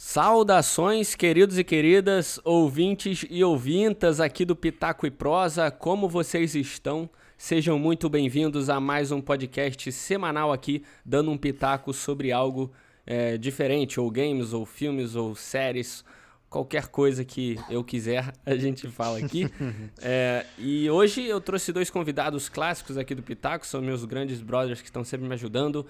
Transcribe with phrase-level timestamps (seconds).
[0.00, 7.10] Saudações, queridos e queridas, ouvintes e ouvintas aqui do Pitaco e Prosa, como vocês estão?
[7.36, 12.70] Sejam muito bem-vindos a mais um podcast semanal aqui, dando um pitaco sobre algo
[13.04, 16.04] é, diferente, ou games, ou filmes, ou séries,
[16.48, 19.50] qualquer coisa que eu quiser, a gente fala aqui.
[20.00, 24.80] É, e hoje eu trouxe dois convidados clássicos aqui do Pitaco, são meus grandes brothers
[24.80, 25.80] que estão sempre me ajudando.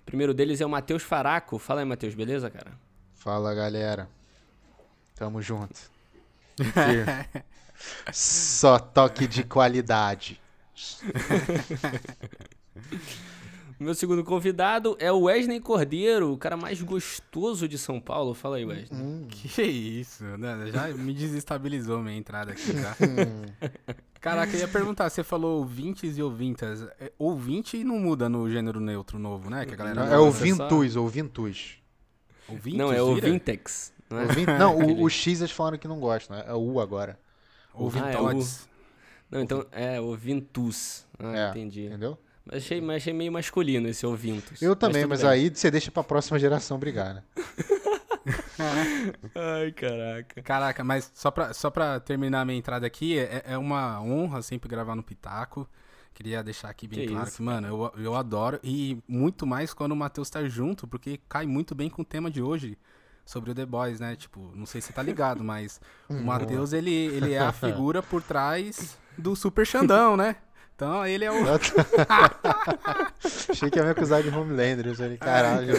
[0.00, 1.58] O primeiro deles é o Matheus Faraco.
[1.58, 2.87] Fala aí, Matheus, beleza, cara?
[3.28, 4.08] Fala galera,
[5.14, 5.78] tamo junto.
[8.10, 10.40] Só toque de qualidade.
[13.78, 18.32] Meu segundo convidado é o Wesley Cordeiro, o cara mais gostoso de São Paulo.
[18.32, 18.98] Fala aí, Wesley.
[18.98, 19.26] Hum.
[19.28, 20.70] Que isso, né?
[20.72, 22.96] já me desestabilizou minha entrada aqui, tá?
[24.22, 26.80] Caraca, eu ia perguntar, você falou ouvintes e ouvintas.
[26.98, 29.66] É, ouvinte não muda no gênero neutro novo, né?
[29.66, 31.78] Que a galera é ouvintus, ouvintus.
[32.48, 33.92] Ouvintes, não, é o Vintex.
[34.08, 34.58] Não, é?
[34.58, 36.44] não o, o, X eles falaram que não gostam, né?
[36.46, 37.18] É o U agora.
[37.74, 38.66] Ouvintotes.
[38.66, 38.78] Ah, é
[39.30, 41.06] não, então é ouvintus.
[41.18, 41.84] Ah, é, entendi.
[41.84, 42.18] Entendeu?
[42.44, 44.62] Mas achei, mas achei meio masculino esse ouvintus.
[44.62, 47.22] Eu também, mas, mas aí você deixa pra próxima geração brigar, né?
[49.34, 50.42] Ai, caraca.
[50.42, 54.40] Caraca, mas só pra, só pra terminar a minha entrada aqui, é, é uma honra
[54.40, 55.68] sempre gravar no Pitaco.
[56.18, 58.58] Queria deixar aqui bem que claro isso, que, mano, eu, eu adoro.
[58.64, 62.28] E muito mais quando o Matheus tá junto, porque cai muito bem com o tema
[62.28, 62.76] de hoje
[63.24, 64.16] sobre o The Boys, né?
[64.16, 68.20] Tipo, não sei se tá ligado, mas o Matheus, ele, ele é a figura por
[68.20, 70.34] trás do Super Xandão, né?
[70.74, 71.36] Então ele é o.
[73.48, 75.72] Achei que ia me acusar de Homelander, eu caralho.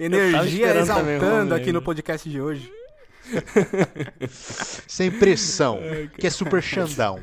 [0.00, 2.72] Energia exaltando aqui no podcast de hoje.
[4.88, 5.80] Sem pressão,
[6.18, 7.20] que é Super Xandão.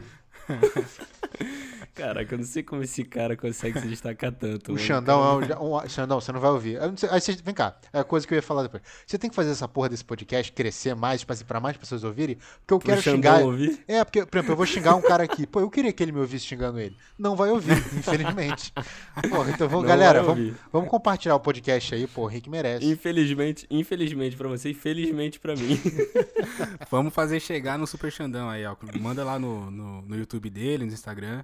[1.94, 4.74] Caraca, eu não sei como esse cara consegue se destacar tanto.
[4.74, 6.80] O Xandão é um, um, Xandão, você não vai ouvir.
[6.96, 8.82] Sei, aí você, vem cá, é a coisa que eu ia falar depois.
[9.06, 12.04] Você tem que fazer essa porra desse podcast crescer mais, tipo assim, pra mais pessoas
[12.04, 12.38] ouvirem.
[12.60, 13.46] Porque eu Pro quero Xandão xingar.
[13.46, 13.84] Ouvir?
[13.88, 15.46] É, porque, por exemplo, eu vou xingar um cara aqui.
[15.46, 16.96] Pô, eu queria que ele me ouvisse xingando ele.
[17.20, 18.74] Não vai ouvir, infelizmente.
[19.30, 22.86] Porra, então vamos, galera, vamos, vamos, compartilhar o podcast aí, pô, o Rick merece.
[22.86, 25.80] Infelizmente, infelizmente pra você e felizmente pra mim.
[26.90, 28.76] vamos fazer chegar no Super Xandão aí, ó.
[29.00, 31.44] Manda lá no, no, no YouTube dele, no Instagram.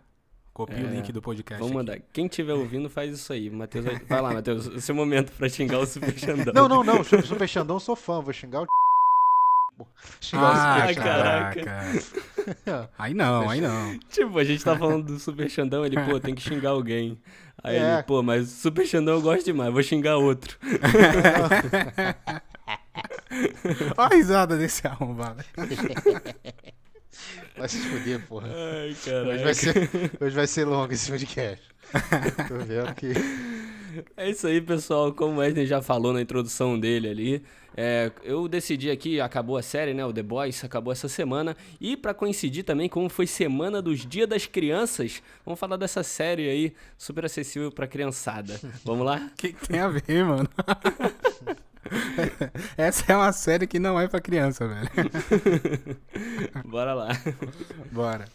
[0.57, 1.61] Copia é, o link do podcast.
[1.61, 1.99] Vamos mandar.
[2.11, 3.47] Quem estiver ouvindo, faz isso aí.
[3.47, 3.99] Mateus, vai...
[3.99, 4.65] vai lá, Matheus.
[4.73, 6.51] O seu momento pra xingar o Super Xandão.
[6.51, 7.03] Não, não, não.
[7.03, 8.21] Super Xandão sou fã.
[8.21, 8.67] Vou xingar o.
[10.19, 11.85] Xingar ah, o caraca.
[12.97, 13.99] aí não, aí não.
[14.09, 17.19] Tipo, a gente tá falando do Super Xandão, ele, pô, tem que xingar alguém.
[17.63, 17.93] Aí é.
[17.93, 20.57] ele, pô, mas Super Xandão eu gosto demais, vou xingar outro.
[23.95, 25.43] Olha a risada desse arrombado.
[27.57, 28.49] Vai se fuder, porra.
[28.49, 29.31] Ai, caralho.
[29.31, 29.89] Hoje vai ser,
[30.21, 31.65] hoje vai ser longo esse podcast.
[32.47, 33.13] Tô vendo que.
[34.15, 35.11] É isso aí, pessoal.
[35.11, 37.43] Como o Wesley já falou na introdução dele ali,
[37.75, 40.05] é, eu decidi aqui, acabou a série, né?
[40.05, 41.57] O The Boys acabou essa semana.
[41.81, 46.47] E para coincidir também, como foi semana dos Dia das Crianças, vamos falar dessa série
[46.47, 48.59] aí, super acessível pra criançada.
[48.83, 49.31] Vamos lá?
[49.31, 50.49] O que, que tem a ver, mano?
[52.77, 54.89] Essa é uma série que não é pra criança, velho.
[56.65, 57.09] Bora lá.
[57.91, 58.25] Bora.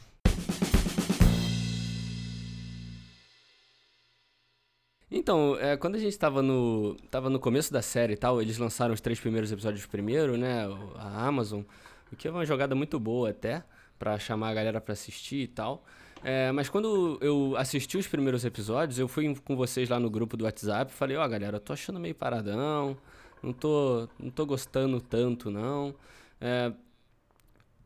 [5.11, 8.57] Então, é, quando a gente tava no, tava no começo da série e tal, eles
[8.57, 10.65] lançaram os três primeiros episódios primeiro, né?
[10.97, 11.63] A Amazon,
[12.11, 13.63] o que é uma jogada muito boa até,
[13.99, 15.85] para chamar a galera para assistir e tal.
[16.25, 20.37] É, mas quando eu assisti os primeiros episódios, eu fui com vocês lá no grupo
[20.37, 22.97] do WhatsApp e falei, ó, oh, galera, eu tô achando meio paradão,
[23.43, 25.95] não tô, não tô gostando tanto, não.
[26.41, 26.73] É,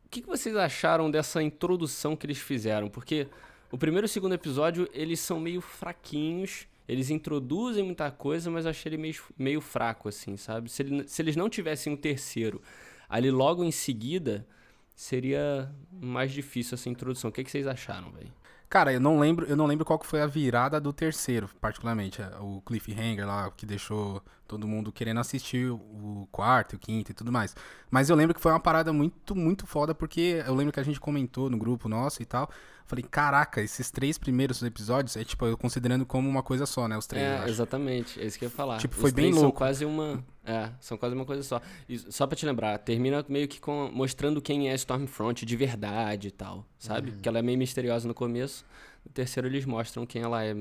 [0.05, 2.89] o que, que vocês acharam dessa introdução que eles fizeram?
[2.89, 3.27] Porque
[3.71, 6.67] o primeiro e o segundo episódio, eles são meio fraquinhos.
[6.87, 10.71] Eles introduzem muita coisa, mas achei ele meio, meio fraco, assim, sabe?
[10.71, 12.61] Se, ele, se eles não tivessem um terceiro
[13.09, 14.47] ali logo em seguida,
[14.95, 17.29] seria mais difícil essa introdução.
[17.29, 18.31] O que, que vocês acharam, velho?
[18.69, 22.21] Cara, eu não lembro, eu não lembro qual que foi a virada do terceiro, particularmente,
[22.21, 27.13] é, o cliffhanger lá que deixou todo mundo querendo assistir o quarto, o quinto e
[27.13, 27.55] tudo mais.
[27.91, 30.83] Mas eu lembro que foi uma parada muito, muito foda porque eu lembro que a
[30.83, 32.49] gente comentou no grupo nosso e tal.
[32.87, 36.97] Falei, caraca, esses três primeiros episódios é tipo, eu considerando como uma coisa só, né?
[36.97, 37.25] Os três.
[37.25, 38.17] É, exatamente.
[38.17, 38.77] É isso que eu ia falar.
[38.77, 39.41] Tipo, foi Os bem louco.
[39.41, 40.23] São quase uma.
[40.45, 41.61] É, são quase uma coisa só.
[41.89, 46.29] E só pra te lembrar, termina meio que com, mostrando quem é Stormfront de verdade
[46.29, 47.11] e tal, sabe?
[47.11, 47.17] Uhum.
[47.17, 48.65] Que ela é meio misteriosa no começo.
[49.05, 50.55] No terceiro eles mostram quem ela é.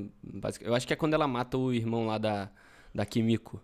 [0.61, 2.51] Eu acho que é quando ela mata o irmão lá da,
[2.93, 3.63] da Kimiko.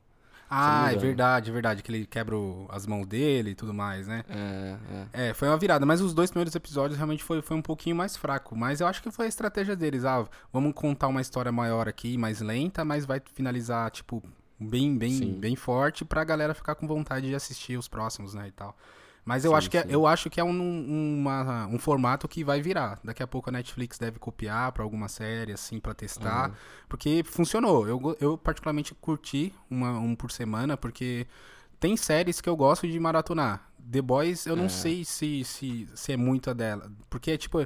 [0.55, 1.83] Ah, é verdade, é verdade.
[1.83, 4.25] Que ele quebra o, as mãos dele e tudo mais, né?
[4.29, 4.77] É,
[5.15, 5.29] é.
[5.29, 5.87] é, foi uma virada.
[5.87, 8.55] Mas os dois primeiros episódios realmente foi, foi um pouquinho mais fraco.
[8.57, 10.05] Mas eu acho que foi a estratégia deles.
[10.05, 14.23] Ah, vamos contar uma história maior aqui, mais lenta, mas vai finalizar, tipo,
[14.59, 18.53] bem, bem, bem forte pra galera ficar com vontade de assistir os próximos, né, e
[18.53, 18.77] tal.
[19.25, 22.43] Mas eu, sim, acho, que é, eu acho que é um, uma, um formato que
[22.43, 22.99] vai virar.
[23.05, 26.51] Daqui a pouco a Netflix deve copiar para alguma série, assim, para testar.
[26.51, 26.57] Uhum.
[26.89, 27.87] Porque funcionou.
[27.87, 31.27] Eu, eu particularmente curti uma, um por semana, porque
[31.79, 33.69] tem séries que eu gosto de maratonar.
[33.91, 34.69] The Boys, eu não é.
[34.69, 36.91] sei se, se, se é muita dela.
[37.09, 37.65] Porque, tipo,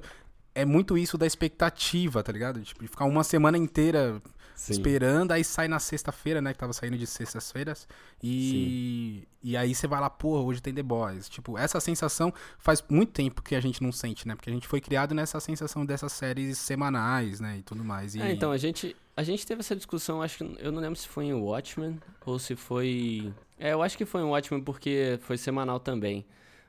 [0.55, 2.61] é muito isso da expectativa, tá ligado?
[2.62, 4.20] Tipo, de ficar uma semana inteira
[4.56, 4.73] Sim.
[4.73, 6.53] esperando, aí sai na sexta-feira, né?
[6.53, 7.87] Que tava saindo de sextas-feiras.
[8.23, 11.29] E, e aí você vai lá, pô, hoje tem The Boys.
[11.29, 14.35] Tipo, essa sensação faz muito tempo que a gente não sente, né?
[14.35, 17.58] Porque a gente foi criado nessa sensação dessas séries semanais, né?
[17.58, 18.14] E tudo mais.
[18.14, 18.23] E...
[18.23, 20.56] É, então, a gente, a gente teve essa discussão, acho que.
[20.59, 23.32] Eu não lembro se foi em Watchmen ou se foi.
[23.59, 26.25] É, eu acho que foi em Watchmen porque foi semanal também.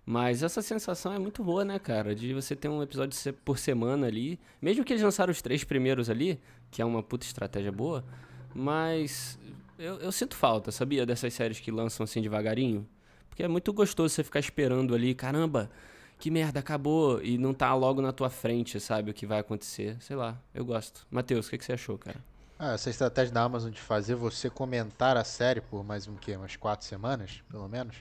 [0.09, 2.15] Mas essa sensação é muito boa, né, cara?
[2.15, 4.39] De você ter um episódio por semana ali.
[4.61, 6.39] Mesmo que eles lançaram os três primeiros ali,
[6.71, 8.03] que é uma puta estratégia boa.
[8.53, 9.37] Mas
[9.77, 11.05] eu, eu sinto falta, sabia?
[11.05, 12.87] Dessas séries que lançam assim devagarinho.
[13.29, 15.69] Porque é muito gostoso você ficar esperando ali, caramba,
[16.17, 17.21] que merda, acabou.
[17.21, 19.11] E não tá logo na tua frente, sabe?
[19.11, 19.97] O que vai acontecer.
[19.99, 21.05] Sei lá, eu gosto.
[21.11, 22.17] Matheus, o que, que você achou, cara?
[22.57, 26.35] Ah, essa estratégia da Amazon de fazer você comentar a série por mais um quê?
[26.35, 27.97] Umas quatro semanas, pelo menos.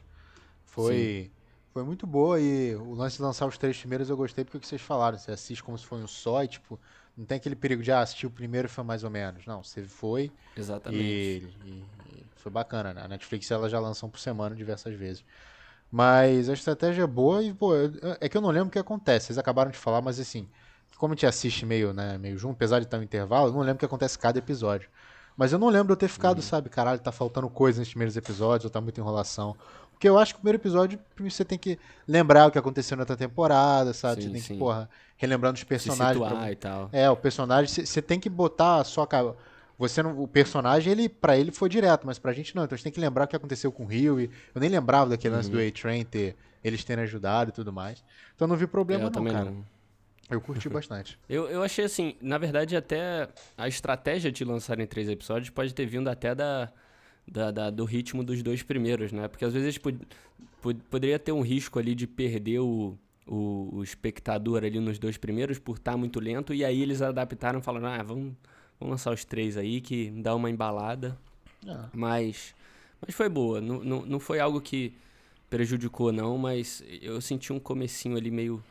[0.64, 1.24] Foi.
[1.24, 1.36] Sim
[1.76, 4.60] foi muito boa e o lance de lançar os três primeiros eu gostei porque o
[4.60, 6.80] que vocês falaram, você assiste como se fosse um só e tipo,
[7.16, 9.46] não tem aquele perigo de ah, assistir o primeiro foi mais ou menos.
[9.46, 10.30] Não, você foi.
[10.56, 11.02] Exatamente.
[11.02, 13.02] E, e, e foi bacana, né?
[13.02, 15.24] A Netflix ela já lança um por semana diversas vezes.
[15.90, 17.72] Mas a estratégia é boa e, pô,
[18.20, 19.26] é que eu não lembro o que acontece.
[19.26, 20.48] Vocês acabaram de falar, mas assim,
[20.98, 23.60] como a gente assiste meio, né, meio junto, apesar de estar um intervalo, eu não
[23.60, 24.90] lembro o que acontece cada episódio.
[25.36, 26.42] Mas eu não lembro eu ter ficado, uhum.
[26.42, 29.54] sabe, caralho, tá faltando coisa nos primeiros episódios, ou tá muita enrolação.
[29.96, 33.02] Porque eu acho que o primeiro episódio você tem que lembrar o que aconteceu na
[33.02, 34.22] outra temporada, sabe?
[34.22, 34.54] Sim, você tem sim.
[34.54, 36.22] que, porra, relembrando os personagens.
[36.22, 36.52] Se pra...
[36.52, 36.90] e tal.
[36.92, 39.06] É, o personagem, você tem que botar a sua
[39.78, 42.64] você não, o personagem, ele para ele foi direto, mas pra gente não.
[42.64, 44.20] Então a gente tem que lembrar o que aconteceu com o Rio.
[44.20, 45.38] E eu nem lembrava daquele uhum.
[45.38, 45.66] lance do uhum.
[45.66, 48.02] A-Train ter eles terem ajudado e tudo mais.
[48.34, 49.44] Então não vi problema eu não, cara.
[49.46, 49.64] Não.
[50.28, 51.18] Eu curti bastante.
[51.28, 55.72] eu, eu achei assim, na verdade, até a estratégia de lançar em três episódios pode
[55.74, 56.70] ter vindo até da
[57.26, 59.28] da, da, do ritmo dos dois primeiros, né?
[59.28, 59.98] Porque às vezes pod,
[60.62, 62.96] pod, poderia ter um risco ali de perder o,
[63.26, 67.02] o, o, espectador ali nos dois primeiros por estar tá muito lento, e aí eles
[67.02, 68.34] adaptaram falando, ah, vamos,
[68.78, 71.18] vamos lançar os três aí que dá uma embalada.
[71.66, 71.76] É.
[71.92, 72.54] Mas,
[73.04, 74.94] mas foi boa, não, não, não foi algo que
[75.50, 78.62] prejudicou não, mas eu senti um comecinho ali meio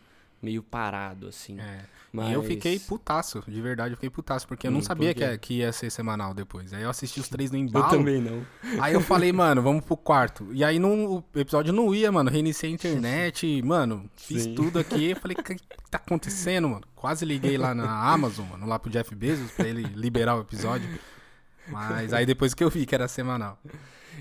[0.45, 1.59] meio parado, assim.
[1.59, 1.85] É.
[2.13, 2.31] Mas...
[2.31, 5.53] eu fiquei putaço, de verdade, eu fiquei putaço, porque eu não hum, sabia que, que
[5.55, 6.71] ia ser semanal depois.
[6.71, 7.85] Aí eu assisti os três no embalo.
[7.85, 8.45] Eu também não.
[8.79, 10.47] Aí eu falei, mano, vamos pro quarto.
[10.53, 12.29] E aí não, o episódio não ia, mano.
[12.29, 14.55] Reiniciei a internet, mano, fiz Sim.
[14.55, 15.11] tudo aqui.
[15.11, 15.55] Eu falei, o que
[15.89, 16.85] tá acontecendo, mano?
[16.95, 20.87] Quase liguei lá na Amazon, mano, lá pro Jeff Bezos, pra ele liberar o episódio.
[21.67, 23.59] Mas aí depois que eu vi que era semanal.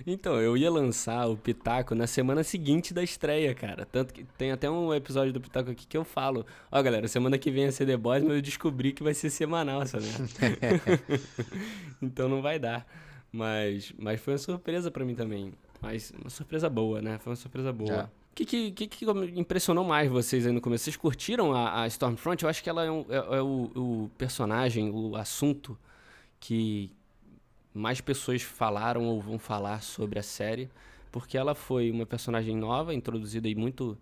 [0.07, 3.87] Então, eu ia lançar o Pitaco na semana seguinte da estreia, cara.
[3.87, 7.09] Tanto que tem até um episódio do Pitaco aqui que eu falo: Ó, oh, galera,
[7.09, 10.07] semana que vem é CD Boys, mas eu descobri que vai ser semanal sabe?
[12.03, 12.87] então não vai dar.
[13.33, 15.53] Mas, mas foi uma surpresa para mim também.
[15.81, 17.19] Mas uma surpresa boa, né?
[17.19, 18.11] Foi uma surpresa boa.
[18.31, 19.07] O que, que, que, que,
[19.37, 20.85] impressionou mais vocês aí no começo?
[20.85, 22.43] Vocês curtiram a, a Stormfront?
[22.43, 25.79] Eu acho que ela é, um, é, é o, o personagem, o assunto
[26.41, 26.91] que,
[27.75, 30.71] mais pessoas falaram ou vão falar sobre a série,
[31.11, 33.99] porque ela foi uma personagem nova, introduzida aí muito,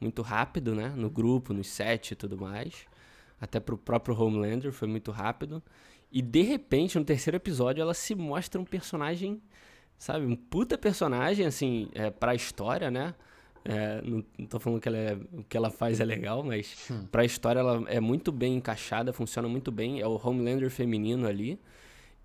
[0.00, 0.92] muito rápido, né?
[0.96, 2.86] No grupo, no set e tudo mais.
[3.40, 5.62] Até pro próprio Homelander foi muito rápido.
[6.10, 9.42] E de repente, no terceiro episódio, ela se mostra um personagem,
[9.98, 10.24] sabe?
[10.24, 13.14] Um puta personagem, assim, é, pra história, né?
[13.64, 16.88] É, não, não tô falando que ela é, o que ela faz é legal, mas
[16.90, 17.06] hum.
[17.10, 20.00] pra história ela é muito bem encaixada, funciona muito bem.
[20.00, 21.60] É o Homelander feminino ali.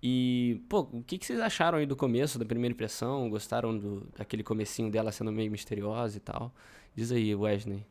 [0.06, 3.30] E, pô, o que, que vocês acharam aí do começo, da primeira impressão?
[3.30, 6.52] Gostaram do, daquele comecinho dela sendo meio misteriosa e tal?
[6.94, 7.82] Diz aí, Wesley.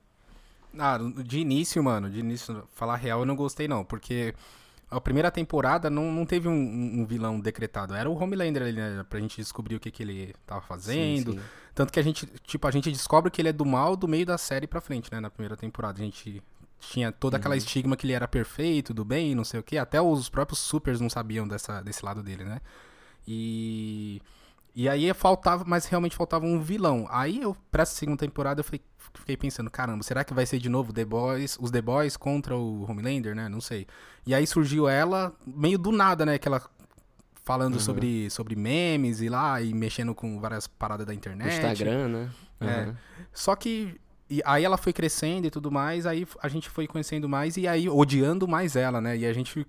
[0.77, 4.35] Ah, de início, mano, de início, falar real, eu não gostei não, porque
[4.91, 9.03] a primeira temporada não, não teve um, um vilão decretado, era o Homelander ali, né,
[9.09, 11.31] pra gente descobrir o que, que ele tava fazendo.
[11.33, 11.45] Sim, sim.
[11.73, 14.25] Tanto que a gente, tipo, a gente descobre que ele é do mal do meio
[14.25, 15.99] da série pra frente, né, na primeira temporada.
[15.99, 16.43] A gente
[16.89, 17.57] tinha toda aquela uhum.
[17.57, 19.77] estigma que ele era perfeito, do bem, não sei o que.
[19.77, 22.59] Até os próprios supers não sabiam dessa, desse lado dele, né?
[23.27, 24.21] E.
[24.75, 27.05] E aí faltava, mas realmente faltava um vilão.
[27.11, 28.81] Aí eu, pra essa segunda temporada, eu fiquei,
[29.13, 32.57] fiquei, pensando, caramba, será que vai ser de novo The Boys, os The Boys contra
[32.57, 33.47] o Homelander, né?
[33.47, 33.85] Não sei.
[34.25, 36.33] E aí surgiu ela, meio do nada, né?
[36.33, 36.59] Aquela
[37.43, 37.79] falando uhum.
[37.79, 41.53] sobre, sobre memes e lá, e mexendo com várias paradas da internet.
[41.53, 42.29] Instagram, né?
[42.59, 42.67] Uhum.
[42.67, 42.95] É.
[43.31, 43.99] Só que
[44.33, 47.67] e aí ela foi crescendo e tudo mais, aí a gente foi conhecendo mais e
[47.67, 49.15] aí odiando mais ela, né?
[49.15, 49.65] E a gente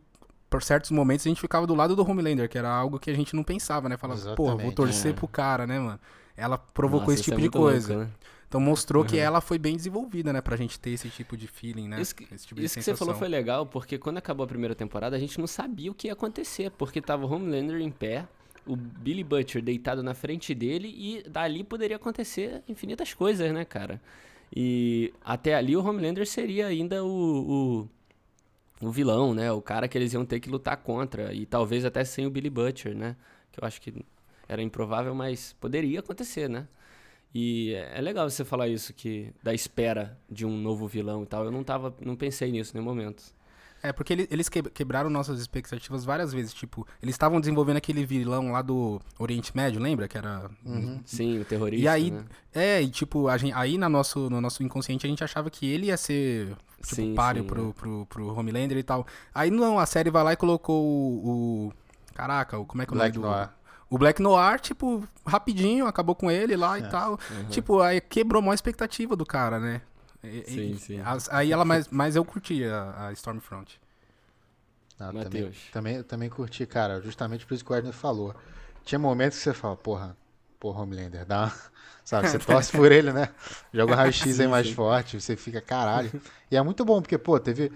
[0.48, 3.14] por certos momentos a gente ficava do lado do Homelander, que era algo que a
[3.14, 3.96] gente não pensava, né?
[3.98, 5.14] Falava, pô, vou torcer é.
[5.14, 6.00] pro cara, né, mano?
[6.36, 7.94] Ela provocou Nossa, esse tipo é de coisa.
[7.94, 8.16] Louco, né?
[8.48, 9.08] Então mostrou uhum.
[9.08, 10.40] que ela foi bem desenvolvida, né?
[10.40, 12.00] Pra gente ter esse tipo de feeling, né?
[12.00, 15.16] Isso, que, tipo isso que você falou foi legal, porque quando acabou a primeira temporada,
[15.16, 18.26] a gente não sabia o que ia acontecer, porque tava o Homelander em pé,
[18.64, 24.00] o Billy Butcher deitado na frente dele, e dali poderia acontecer infinitas coisas, né, cara?
[24.54, 27.88] E até ali o Homelander seria ainda o,
[28.80, 29.52] o, o vilão, né?
[29.52, 32.50] O cara que eles iam ter que lutar contra, e talvez até sem o Billy
[32.50, 33.16] Butcher, né?
[33.52, 34.04] Que eu acho que
[34.48, 36.68] era improvável, mas poderia acontecer, né?
[37.34, 41.44] E é legal você falar isso, que da espera de um novo vilão e tal.
[41.44, 43.33] Eu não tava, não pensei nisso em nenhum momento.
[43.84, 46.54] É, porque eles quebraram nossas expectativas várias vezes.
[46.54, 50.08] Tipo, eles estavam desenvolvendo aquele vilão lá do Oriente Médio, lembra?
[50.08, 50.50] Que era.
[50.64, 51.02] Uhum.
[51.04, 51.84] Sim, o terrorista.
[51.84, 52.24] E aí, né?
[52.54, 55.70] é, e tipo, a gente, aí na nosso, no nosso inconsciente a gente achava que
[55.70, 57.72] ele ia ser, tipo, sim, páreo sim, pro, é.
[57.74, 59.06] pro, pro, Homelander e tal.
[59.34, 61.66] Aí não, a série vai lá e colocou o.
[61.68, 61.72] o
[62.14, 63.20] caraca, o, como é que é o nome do.
[63.20, 63.50] Noir.
[63.90, 66.80] O Black Noir, tipo, rapidinho, acabou com ele lá é.
[66.80, 67.12] e tal.
[67.30, 67.44] Uhum.
[67.50, 69.82] Tipo, aí quebrou a maior expectativa do cara, né?
[70.24, 71.00] E, sim, e, sim.
[71.30, 73.80] aí ela, mas, mas eu curti a, a Stormfront.
[74.98, 77.00] Ah, também, também, também curti, cara.
[77.00, 78.34] Justamente por isso que o Edner falou.
[78.84, 80.16] Tinha momentos que você fala, porra,
[80.58, 81.52] porra, Homelander, dá uma...
[82.04, 83.30] Sabe, você torce por ele, né?
[83.72, 84.74] Joga o raio-x aí mais sim.
[84.74, 86.20] forte, você fica caralho.
[86.50, 87.72] E é muito bom, porque, pô, teve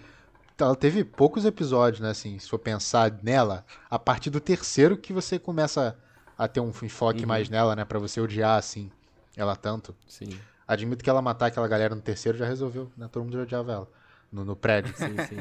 [0.64, 2.11] ela teve poucos episódios, né?
[2.11, 5.97] Assim, se for pensar nela, a partir do terceiro que você começa
[6.37, 7.28] a ter um enfoque uhum.
[7.28, 7.85] mais nela, né?
[7.85, 8.90] Pra você odiar, assim,
[9.37, 9.95] ela tanto.
[10.07, 10.38] Sim.
[10.69, 13.09] Admito que ela matar aquela galera no terceiro já resolveu, né?
[13.11, 13.89] Todo mundo já odiava ela.
[14.31, 14.95] No, no prédio.
[14.95, 15.37] Sim, sim.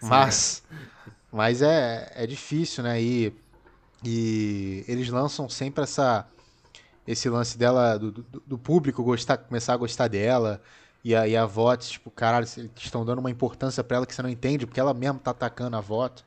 [0.00, 0.62] mas,
[1.32, 3.02] mas é, é difícil, né?
[3.02, 3.34] E,
[4.04, 6.24] e eles lançam sempre essa
[7.06, 10.62] esse lance dela, do, do, do público gostar, começar a gostar dela
[11.02, 14.14] e a, e a VOT, tipo, caralho, eles estão dando uma importância para ela que
[14.14, 16.24] você não entende, porque ela mesmo tá atacando a VOT.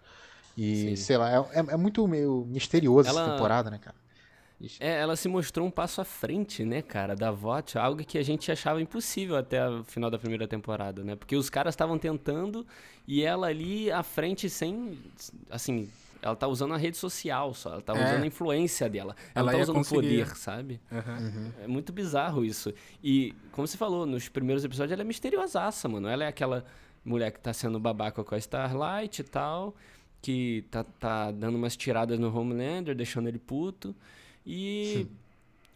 [0.57, 0.95] E, Sim.
[0.97, 3.21] sei lá, é, é, é muito meio misterioso ela...
[3.21, 3.95] essa temporada, né, cara?
[4.79, 8.23] É, ela se mostrou um passo à frente, né, cara, da VOT, algo que a
[8.23, 11.15] gente achava impossível até o final da primeira temporada, né?
[11.15, 12.65] Porque os caras estavam tentando
[13.07, 14.97] e ela ali à frente sem,
[15.49, 15.89] assim,
[16.23, 18.05] ela tá usando a rede social só, ela tá é.
[18.05, 19.15] usando a influência dela.
[19.35, 20.79] Ela, ela tá usando o poder, sabe?
[20.89, 21.51] Uhum.
[21.61, 22.73] É muito bizarro isso.
[23.03, 26.07] E, como você falou, nos primeiros episódios ela é misteriosaça, mano.
[26.07, 26.65] Ela é aquela
[27.03, 29.75] mulher que tá sendo babaca com a Starlight e tal,
[30.21, 33.93] que tá, tá dando umas tiradas no Homelander, deixando ele puto.
[34.45, 35.05] E.
[35.07, 35.09] Sim.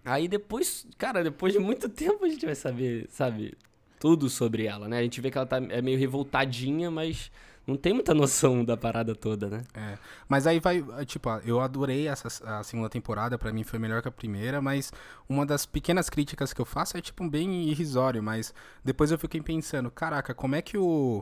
[0.05, 3.57] Aí depois, cara, depois de muito tempo a gente vai saber, sabe,
[3.99, 4.99] tudo sobre ela, né?
[4.99, 7.29] A gente vê que ela tá, é meio revoltadinha, mas
[7.65, 9.63] não tem muita noção da parada toda, né?
[9.73, 9.97] É.
[10.29, 14.07] Mas aí vai, tipo, eu adorei essa a segunda temporada, para mim foi melhor que
[14.07, 14.93] a primeira, mas
[15.27, 18.53] uma das pequenas críticas que eu faço é tipo bem irrisório, mas
[18.85, 21.21] depois eu fiquei pensando, caraca, como é que o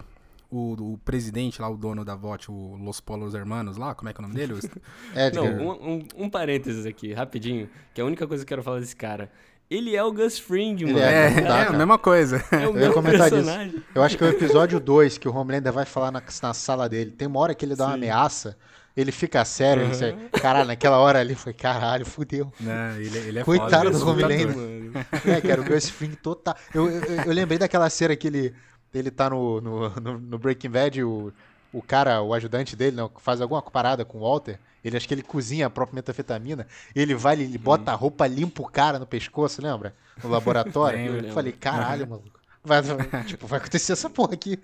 [0.50, 4.14] o, o, presidente lá, o dono da VOT, o Los Polos Hermanos lá, como é
[4.14, 4.54] que é o nome dele?
[5.16, 5.56] Edgar.
[5.56, 8.64] Não, um, um, um, parênteses aqui, rapidinho, que é a única coisa que eu quero
[8.64, 9.32] falar desse cara.
[9.70, 11.00] Ele é o Gus Fring, mano.
[11.00, 12.44] É, é, é, a mesma coisa.
[12.52, 13.72] É o mesmo personagem.
[13.72, 13.84] Disso.
[13.96, 16.88] Eu acho que é o episódio 2 que o Homelander vai falar na, na sala
[16.88, 17.10] dele.
[17.10, 17.90] Tem uma hora que ele dá Sim.
[17.90, 18.56] uma ameaça,
[18.96, 19.92] ele fica sério, uhum.
[19.92, 22.54] ele caralho, naquela hora ali foi caralho, fudeu.
[22.60, 24.56] Não, ele, ele é Coitado foda, do Homelander.
[25.26, 26.56] É, que era o Gus Fring total.
[26.74, 28.54] Eu, eu, eu, lembrei daquela cena que ele,
[28.94, 31.34] ele tá no, no, no, no Breaking Bad, o,
[31.72, 34.60] o cara, o ajudante dele, não, faz alguma parada com o Walter.
[34.84, 36.68] Ele acho que ele cozinha a própria metafetamina.
[36.96, 39.96] Ele vai, ele bota a roupa, limpa o cara no pescoço, lembra?
[40.24, 41.26] No laboratório.
[41.26, 42.40] eu falei, caralho, maluco.
[42.64, 42.82] Vai,
[43.26, 44.60] tipo, vai acontecer essa porra aqui.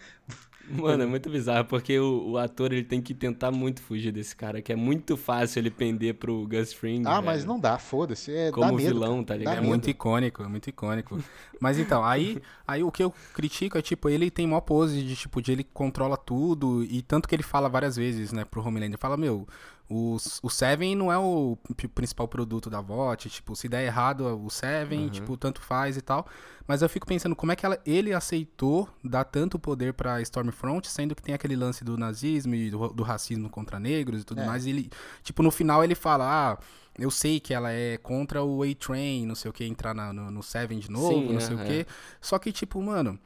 [0.72, 4.36] Mano, é muito bizarro, porque o, o, ator ele tem que tentar muito fugir desse
[4.36, 7.04] cara, que é muito fácil ele pender pro Gus Fring.
[7.06, 7.26] Ah, velho.
[7.26, 8.32] mas não dá, foda-se.
[8.32, 9.58] É, Como medo, vilão, tá ligado?
[9.58, 11.20] É muito icônico, é muito icônico.
[11.60, 15.16] mas então, aí, aí o que eu critico é, tipo, ele tem uma pose de,
[15.16, 18.98] tipo, de ele controla tudo, e tanto que ele fala várias vezes, né, pro Homelander,
[18.98, 19.48] fala, meu,
[19.92, 21.58] o, o Seven não é o
[21.94, 25.10] principal produto da VOT, tipo, se der errado o Seven, uhum.
[25.10, 26.26] tipo, tanto faz e tal.
[26.66, 30.88] Mas eu fico pensando como é que ela, ele aceitou dar tanto poder pra Stormfront,
[30.88, 34.40] sendo que tem aquele lance do nazismo e do, do racismo contra negros e tudo
[34.40, 34.46] é.
[34.46, 34.66] mais.
[34.66, 34.90] E ele,
[35.24, 36.58] tipo, no final ele fala, ah,
[36.98, 40.32] eu sei que ela é contra o A-Train, não sei o que, entrar na, no,
[40.32, 41.80] no, Seven de novo, Sim, não é, sei o que.
[41.82, 41.86] É.
[42.22, 43.20] Só que, tipo, mano,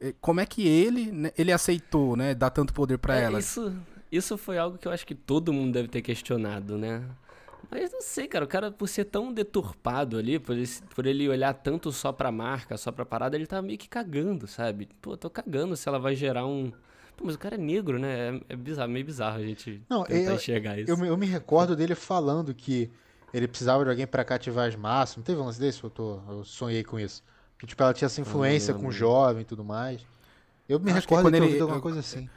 [0.00, 3.40] eh, como é que ele, né, ele aceitou, né, dar tanto poder para é, ela?
[3.40, 3.74] Isso,
[4.12, 7.02] isso foi algo que eu acho que todo mundo deve ter questionado, né?
[7.70, 11.26] Mas não sei, cara, o cara, por ser tão deturpado ali, por ele, por ele
[11.26, 14.90] olhar tanto só pra marca, só pra parada, ele tá meio que cagando, sabe?
[15.00, 16.70] Pô, tô cagando se ela vai gerar um.
[17.16, 18.28] Pô, mas o cara é negro, né?
[18.28, 20.90] É, é bizarro, meio bizarro a gente não, tentar eu, enxergar isso.
[20.90, 22.90] Eu, eu, me recordo dele falando que
[23.32, 25.16] ele precisava de alguém para cativar as massas.
[25.16, 25.82] Não teve um lance desse?
[25.82, 27.22] Eu, tô, eu sonhei com isso.
[27.58, 30.04] Que, tipo, ela tinha essa influência com o jovem e tudo mais.
[30.68, 32.28] Eu me Acho recordo de ter ouvido alguma coisa assim.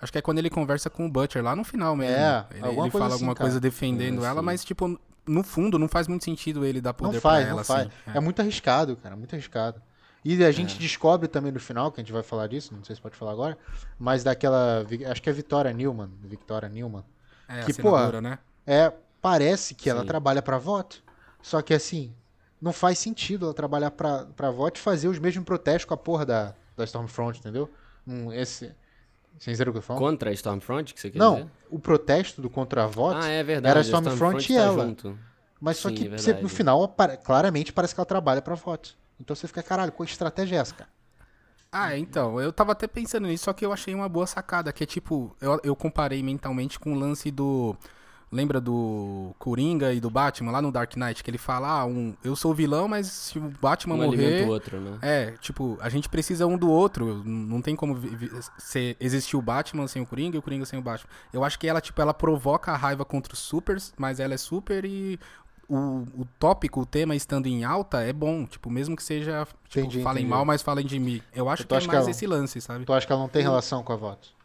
[0.00, 2.16] Acho que é quando ele conversa com o Butcher lá no final mesmo.
[2.16, 3.44] É, ele, ele fala assim, alguma cara.
[3.44, 7.14] coisa defendendo é, ela, mas tipo, no fundo não faz muito sentido ele dar poder
[7.14, 7.58] não faz, pra ela.
[7.58, 7.86] Não faz.
[7.86, 8.10] Assim.
[8.14, 8.16] É.
[8.16, 9.80] é muito arriscado, cara, muito arriscado.
[10.24, 10.78] E a gente é.
[10.78, 13.32] descobre também no final, que a gente vai falar disso, não sei se pode falar
[13.32, 13.58] agora,
[13.98, 14.86] mas daquela.
[15.10, 16.10] Acho que é Vitória Newman.
[16.22, 17.04] Victoria Newman.
[17.48, 18.38] É, que, pô, né?
[18.66, 19.90] É, parece que Sim.
[19.90, 21.02] ela trabalha pra voto.
[21.42, 22.14] Só que assim,
[22.60, 25.96] não faz sentido ela trabalhar pra, pra voto e fazer os mesmos protestos com a
[25.96, 27.70] porra da, da Stormfront, entendeu?
[28.06, 28.74] Um, esse.
[29.40, 29.98] Sem dizer o que eu falo?
[29.98, 31.44] Contra a Stormfront, que você quer não, dizer?
[31.44, 34.54] Não, o protesto do contra a voto ah, é verdade, era a Stormfront, Stormfront e
[34.54, 34.84] tá ela.
[34.84, 35.18] Junto.
[35.58, 36.94] Mas Sim, só que é você, no final,
[37.24, 38.96] claramente parece que ela trabalha pra voto.
[39.18, 40.90] Então você fica, caralho, qual estratégia é essa, cara?
[41.72, 44.82] Ah, então, eu tava até pensando nisso, só que eu achei uma boa sacada, que
[44.82, 47.74] é tipo, eu, eu comparei mentalmente com o lance do.
[48.32, 52.14] Lembra do Coringa e do Batman lá no Dark Knight, que ele fala, ah, um,
[52.22, 54.46] eu sou vilão, mas se o Batman um morrer.
[54.46, 54.98] O outro, né?
[55.02, 57.24] É, tipo, a gente precisa um do outro.
[57.24, 57.98] Não tem como
[58.56, 61.10] ser, existir o Batman sem o Coringa e o Coringa sem o Batman.
[61.32, 64.38] Eu acho que ela, tipo, ela provoca a raiva contra os supers, mas ela é
[64.38, 65.18] super e
[65.70, 68.44] o, o tópico, o tema estando em alta é bom.
[68.44, 69.46] Tipo, mesmo que seja.
[69.68, 70.34] Tipo, entendi, falem entendi.
[70.34, 71.22] mal, mas falem de mim.
[71.32, 72.84] Eu acho que é mais ela, esse lance, sabe?
[72.84, 74.39] Tu acha que ela não tem relação com a voto?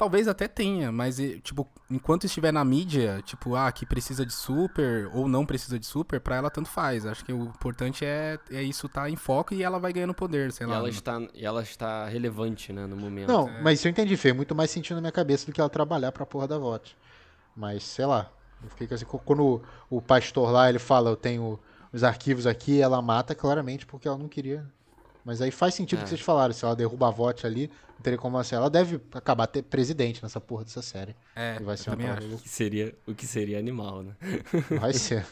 [0.00, 5.10] Talvez até tenha, mas, tipo, enquanto estiver na mídia, tipo, ah, que precisa de super
[5.12, 7.04] ou não precisa de super, pra ela tanto faz.
[7.04, 10.14] Acho que o importante é, é isso estar tá em foco e ela vai ganhando
[10.14, 10.76] poder, sei e lá.
[10.76, 13.28] Ela está, e ela está relevante, né, no momento.
[13.28, 13.60] Não, é.
[13.60, 16.10] mas isso eu entendi, fez muito mais sentido na minha cabeça do que ela trabalhar
[16.12, 16.96] pra porra da voto.
[17.54, 18.32] Mas, sei lá,
[18.64, 21.60] eu fiquei assim, quando o, o pastor lá, ele fala, eu tenho
[21.92, 24.66] os arquivos aqui, ela mata claramente porque ela não queria.
[25.24, 26.04] Mas aí faz sentido o é.
[26.04, 28.54] que vocês falaram, se ela derruba a vote ali, não teria como assim.
[28.54, 31.14] Ela deve acabar ter presidente nessa porra dessa série.
[31.34, 32.38] É, vai ser também acho.
[32.38, 34.16] Que seria, o que seria animal, né?
[34.80, 35.26] Vai ser.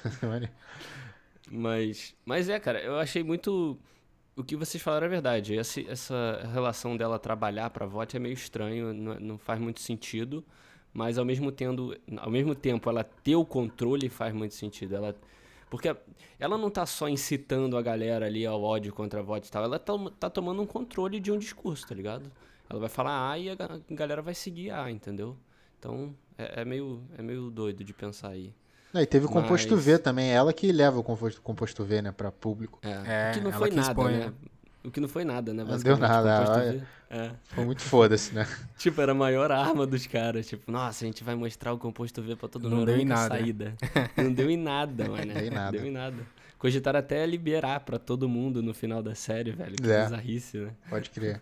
[1.51, 3.79] mas, mas é, cara, eu achei muito...
[4.37, 5.59] O que vocês falaram é verdade.
[5.59, 10.45] Essa, essa relação dela trabalhar pra vote é meio estranho, não, não faz muito sentido
[10.93, 14.97] mas ao mesmo, tendo, ao mesmo tempo ela ter o controle faz muito sentido.
[14.97, 15.15] Ela,
[15.71, 15.95] porque
[16.39, 19.65] ela não está só incitando a galera ali ao ódio contra a voto e tal,
[19.65, 22.31] ela está tá tomando um controle de um discurso, tá ligado?
[22.69, 23.57] Ela vai falar A e a
[23.91, 25.37] galera vai seguir A, entendeu?
[25.79, 28.53] Então é, é meio, é meio doido de pensar aí.
[28.95, 29.85] É, e teve o composto Mas...
[29.85, 32.81] V também, ela que leva o composto, composto V, né, pra público.
[32.83, 34.33] É, é que não foi nada, expõe, né?
[34.85, 35.65] O que não foi nada, né?
[35.65, 36.87] Não deu nada.
[37.11, 37.31] É.
[37.45, 38.47] Foi muito foda-se, né?
[38.77, 40.47] tipo, era a maior arma dos caras.
[40.47, 42.77] Tipo, nossa, a gente vai mostrar o composto V pra todo mundo.
[42.77, 43.29] Não deu em nada.
[43.35, 43.75] Saída.
[44.17, 45.27] não deu em nada, mano.
[45.27, 45.73] Não deu em nada.
[45.73, 46.17] Não deu em nada.
[46.59, 49.77] Cogitaram até liberar pra todo mundo no final da série, velho.
[49.77, 50.05] Que é.
[50.05, 50.75] bizarrice, né?
[50.91, 51.41] Pode crer.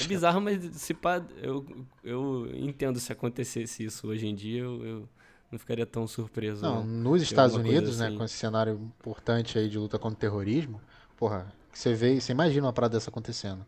[0.00, 1.64] É bizarro, mas se pá, eu,
[2.02, 5.08] eu entendo se acontecesse isso hoje em dia, eu, eu
[5.50, 6.62] não ficaria tão surpreso.
[6.62, 8.18] Não, nos Estados Unidos, né, assim.
[8.18, 10.80] com esse cenário importante aí de luta contra o terrorismo,
[11.16, 11.46] porra,
[11.78, 13.64] você vê, você imagina uma parada dessa acontecendo.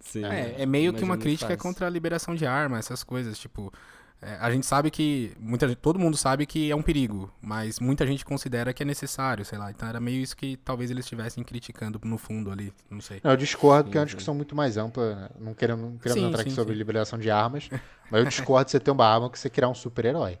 [0.00, 1.60] Sim, é, é meio que uma crítica faz.
[1.60, 3.72] contra a liberação de armas, essas coisas, tipo,
[4.20, 8.06] é, a gente sabe que muita todo mundo sabe que é um perigo, mas muita
[8.06, 9.70] gente considera que é necessário, sei lá.
[9.70, 13.20] Então era meio isso que talvez eles estivessem criticando no fundo ali, não sei.
[13.24, 15.28] Eu discordo, que é uma discussão muito mais ampla, né?
[15.40, 17.70] não querendo, não querendo sim, entrar sim, aqui sobre liberação de armas,
[18.10, 20.38] mas eu discordo de você ter uma arma que você criar um super-herói.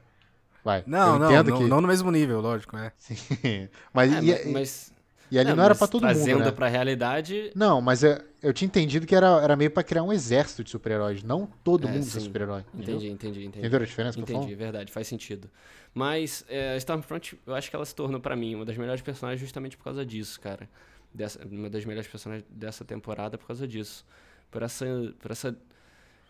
[0.64, 0.84] Vai.
[0.86, 1.64] Não, não, não, que...
[1.64, 2.92] não no mesmo nível, lógico, é.
[2.98, 3.16] Sim.
[3.94, 4.92] mas, é, e, mas
[5.30, 6.50] e ali não, não era para todo mundo, Trazendo né?
[6.50, 7.50] pra realidade...
[7.54, 10.70] Não, mas eu, eu tinha entendido que era, era meio para criar um exército de
[10.70, 12.64] super-heróis, não todo é, mundo ser super-herói.
[12.74, 13.58] Entendi, entendi, entendi.
[13.58, 15.50] Entendeu a diferença entendi, verdade, faz sentido.
[15.92, 19.02] Mas é, a Stormfront, eu acho que ela se tornou para mim uma das melhores
[19.02, 20.68] personagens justamente por causa disso, cara.
[21.12, 24.04] Dessa, uma das melhores personagens dessa temporada por causa disso.
[24.50, 24.86] Por essa,
[25.18, 25.56] por essa,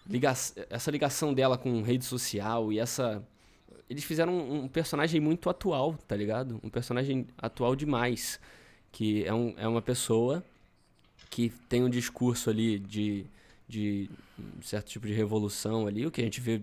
[0.08, 0.32] liga,
[0.70, 3.22] essa ligação dela com rede social e essa...
[3.90, 6.60] Eles fizeram um, um personagem muito atual, tá ligado?
[6.62, 8.38] Um personagem atual demais
[8.92, 10.44] que é, um, é uma pessoa
[11.30, 13.26] que tem um discurso ali de,
[13.68, 16.62] de um certo tipo de revolução ali, o que a gente vê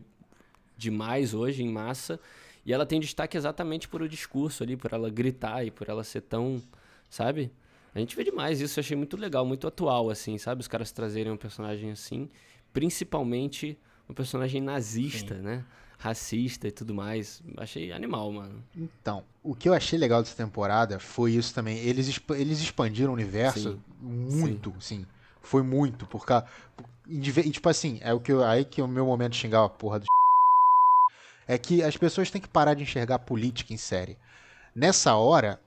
[0.78, 2.20] demais hoje em massa,
[2.66, 6.04] e ela tem destaque exatamente por o discurso ali, por ela gritar e por ela
[6.04, 6.62] ser tão,
[7.10, 7.52] sabe?
[7.94, 10.62] A gente vê demais isso, eu achei muito legal, muito atual, assim, sabe?
[10.62, 12.30] Os caras trazerem um personagem assim,
[12.74, 13.78] principalmente
[14.10, 15.42] um personagem nazista, Sim.
[15.42, 15.66] né?
[15.98, 17.42] Racista e tudo mais.
[17.58, 18.64] Achei animal, mano.
[18.76, 21.78] Então, o que eu achei legal dessa temporada foi isso também.
[21.80, 23.82] Eles, eles expandiram o universo sim.
[24.02, 25.00] muito, sim.
[25.00, 25.06] sim.
[25.42, 26.34] Foi muito, porque
[27.08, 29.64] e, tipo assim, é o que eu, aí que é o meu momento de xingar
[29.64, 30.06] a porra do
[31.48, 34.18] é que as pessoas têm que parar de enxergar política em série.
[34.74, 35.62] Nessa hora,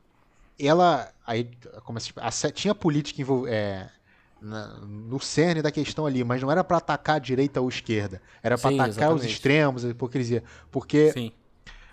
[0.59, 1.49] ela aí
[1.85, 3.91] como assim, a, tinha política envolvida é,
[4.40, 7.70] na, no cerne da questão ali, mas não era para atacar a direita ou a
[7.70, 9.20] esquerda, era para atacar exatamente.
[9.20, 10.42] os extremos, a hipocrisia.
[10.70, 11.33] Porque Sim.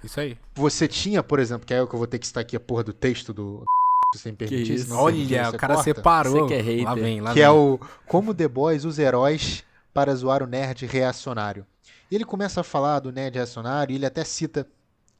[0.05, 0.37] Isso aí.
[0.53, 2.59] Você tinha, por exemplo, que é o que eu vou ter que citar aqui a
[2.59, 3.63] porra do texto do
[4.15, 4.85] sem permitir.
[4.91, 5.83] Olha, o cara corta.
[5.83, 6.47] separou.
[6.47, 6.85] Você que é hater.
[6.85, 7.43] Lá vem, lá que vem.
[7.43, 11.65] é o como The Boys, os heróis para zoar o nerd reacionário.
[12.09, 14.67] E ele começa a falar do nerd reacionário e ele até cita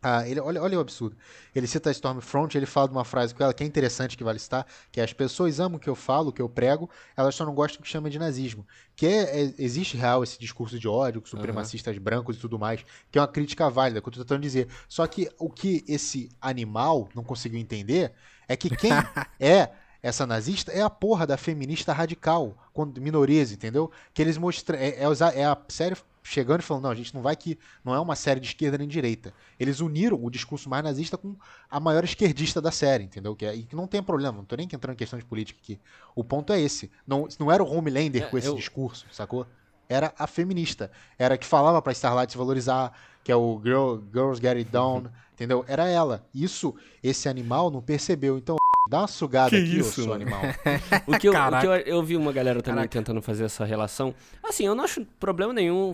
[0.08, 1.18] ah, ele, olha, olha o absurdo.
[1.56, 4.24] Ele cita a Stormfront, ele fala de uma frase com ela que é interessante, que
[4.24, 6.88] vale citar, que é as pessoas amam o que eu falo, o que eu prego,
[7.18, 8.68] elas só não gostam do que chama de nazismo.
[8.96, 12.04] Que é, é, existe real esse discurso de ódio com supremacistas uhum.
[12.04, 14.68] brancos e tudo mais, que é uma crítica válida, que eu tô tentando dizer.
[14.88, 18.13] Só que o que esse animal não conseguiu entender
[18.48, 18.91] é que quem
[19.41, 19.72] é
[20.04, 23.89] essa nazista é a porra da feminista radical, quando minorias, entendeu?
[24.13, 24.78] Que eles mostram.
[24.78, 27.93] É, é, é a série chegando e falando, não, a gente não vai que não
[27.93, 29.31] é uma série de esquerda nem de direita.
[29.59, 31.35] Eles uniram o discurso mais nazista com
[31.69, 33.35] a maior esquerdista da série, entendeu?
[33.35, 35.59] Que é, e que não tem problema, não tô nem entrando em questão de política
[35.61, 35.79] aqui.
[36.15, 36.91] O ponto é esse.
[37.05, 38.55] Não, não era o Homelander é, com esse eu...
[38.55, 39.45] discurso, sacou?
[39.88, 40.91] Era a feminista.
[41.17, 42.91] Era que falava pra Starlight se valorizar,
[43.23, 45.09] que é o Girl, Girls Get It Down, uhum.
[45.33, 45.63] entendeu?
[45.67, 46.25] Era ela.
[46.33, 48.35] Isso, esse animal não percebeu.
[48.35, 48.55] Então,
[48.88, 50.41] Dá uma sugada que aqui, isso, ô, animal.
[51.08, 53.00] o que, eu, o que eu, eu, vi uma galera também Caraca.
[53.00, 54.13] tentando fazer essa relação.
[54.43, 55.93] Assim, eu não acho problema nenhum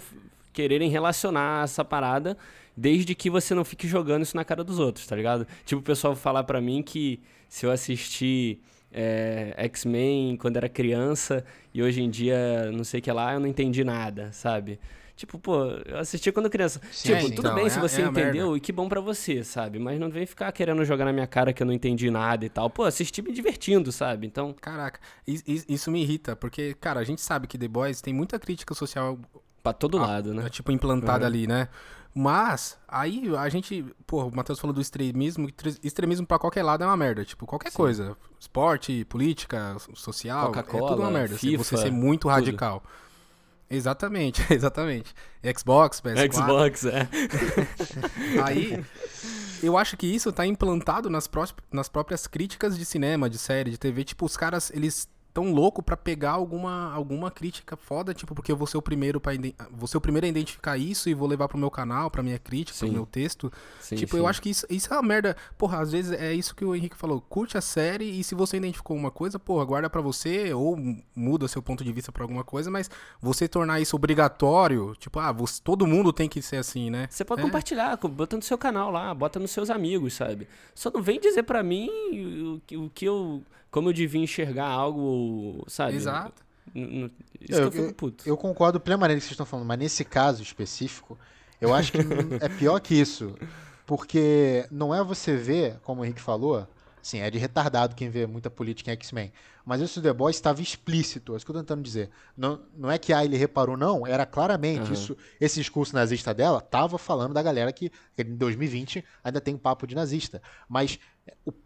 [0.51, 2.38] quererem relacionar essa parada,
[2.75, 5.47] desde que você não fique jogando isso na cara dos outros, tá ligado?
[5.65, 8.60] Tipo, o pessoal falar pra mim que se eu assistir
[8.91, 13.39] é, X-Men quando era criança e hoje em dia não sei o que lá, eu
[13.39, 14.80] não entendi nada, sabe?
[15.21, 16.81] Tipo, pô, eu assisti quando criança.
[16.91, 19.43] Sim, tipo, tudo então, bem é, se você é entendeu e que bom para você,
[19.43, 19.77] sabe?
[19.77, 22.49] Mas não vem ficar querendo jogar na minha cara que eu não entendi nada e
[22.49, 22.71] tal.
[22.71, 24.25] Pô, assisti me divertindo, sabe?
[24.25, 24.51] Então.
[24.60, 28.73] Caraca, isso me irrita, porque, cara, a gente sabe que The Boys tem muita crítica
[28.73, 29.19] social.
[29.62, 30.49] Pra todo ah, lado, né?
[30.49, 31.27] Tipo, implantada uhum.
[31.27, 31.69] ali, né?
[32.15, 33.86] Mas, aí a gente.
[34.07, 35.47] Pô, o Matheus falou do extremismo.
[35.84, 37.23] Extremismo pra qualquer lado é uma merda.
[37.23, 37.77] Tipo, qualquer Sim.
[37.77, 38.17] coisa.
[38.39, 40.51] Esporte, política, social.
[40.55, 41.38] É tudo uma merda.
[41.38, 42.31] FIFA, você ser muito tudo.
[42.31, 42.84] radical.
[43.71, 45.13] Exatamente, exatamente.
[45.57, 46.34] Xbox, PS4.
[46.34, 47.07] Xbox, é.
[48.43, 48.84] Aí,
[49.63, 53.71] eu acho que isso tá implantado nas, pró nas próprias críticas de cinema, de série,
[53.71, 54.03] de TV.
[54.03, 58.57] Tipo, os caras, eles tão louco para pegar alguma, alguma crítica foda, tipo, porque eu
[58.57, 59.33] vou ser o primeiro para
[59.71, 62.37] vou ser o primeiro a identificar isso e vou levar pro meu canal, pra minha
[62.37, 62.87] crítica, sim.
[62.87, 63.51] pro meu texto.
[63.79, 64.17] Sim, tipo, sim.
[64.17, 65.35] eu acho que isso, isso é uma merda.
[65.57, 67.21] Porra, às vezes é isso que o Henrique falou.
[67.21, 70.77] Curte a série e se você identificou uma coisa, porra, guarda para você ou
[71.15, 72.89] muda seu ponto de vista para alguma coisa, mas
[73.21, 77.07] você tornar isso obrigatório, tipo, ah, você, todo mundo tem que ser assim, né?
[77.09, 77.43] Você pode é.
[77.43, 80.47] compartilhar, bota no seu canal lá, bota nos seus amigos, sabe?
[80.75, 81.89] Só não vem dizer para mim
[82.71, 85.95] o, o que eu como eu devia enxergar algo, sabe?
[85.95, 86.43] Exato.
[87.39, 88.23] Isso eu, que eu fico puto.
[88.27, 91.17] Eu, eu concordo plenamente com o que vocês estão falando, mas nesse caso específico,
[91.60, 91.97] eu acho que
[92.39, 93.36] é pior que isso.
[93.86, 96.67] Porque não é você ver, como o Henrique falou,
[97.01, 99.31] Sim, é de retardado quem vê muita política em X-Men.
[99.65, 102.09] Mas isso do The Boys estava explícito, é isso que eu estou tentando dizer.
[102.35, 104.87] Não, não é que ah, ele reparou, não, era claramente.
[104.87, 104.93] Uhum.
[104.93, 109.57] isso Esse discurso nazista dela estava falando da galera que, que em 2020 ainda tem
[109.57, 110.41] papo de nazista.
[110.67, 110.99] Mas,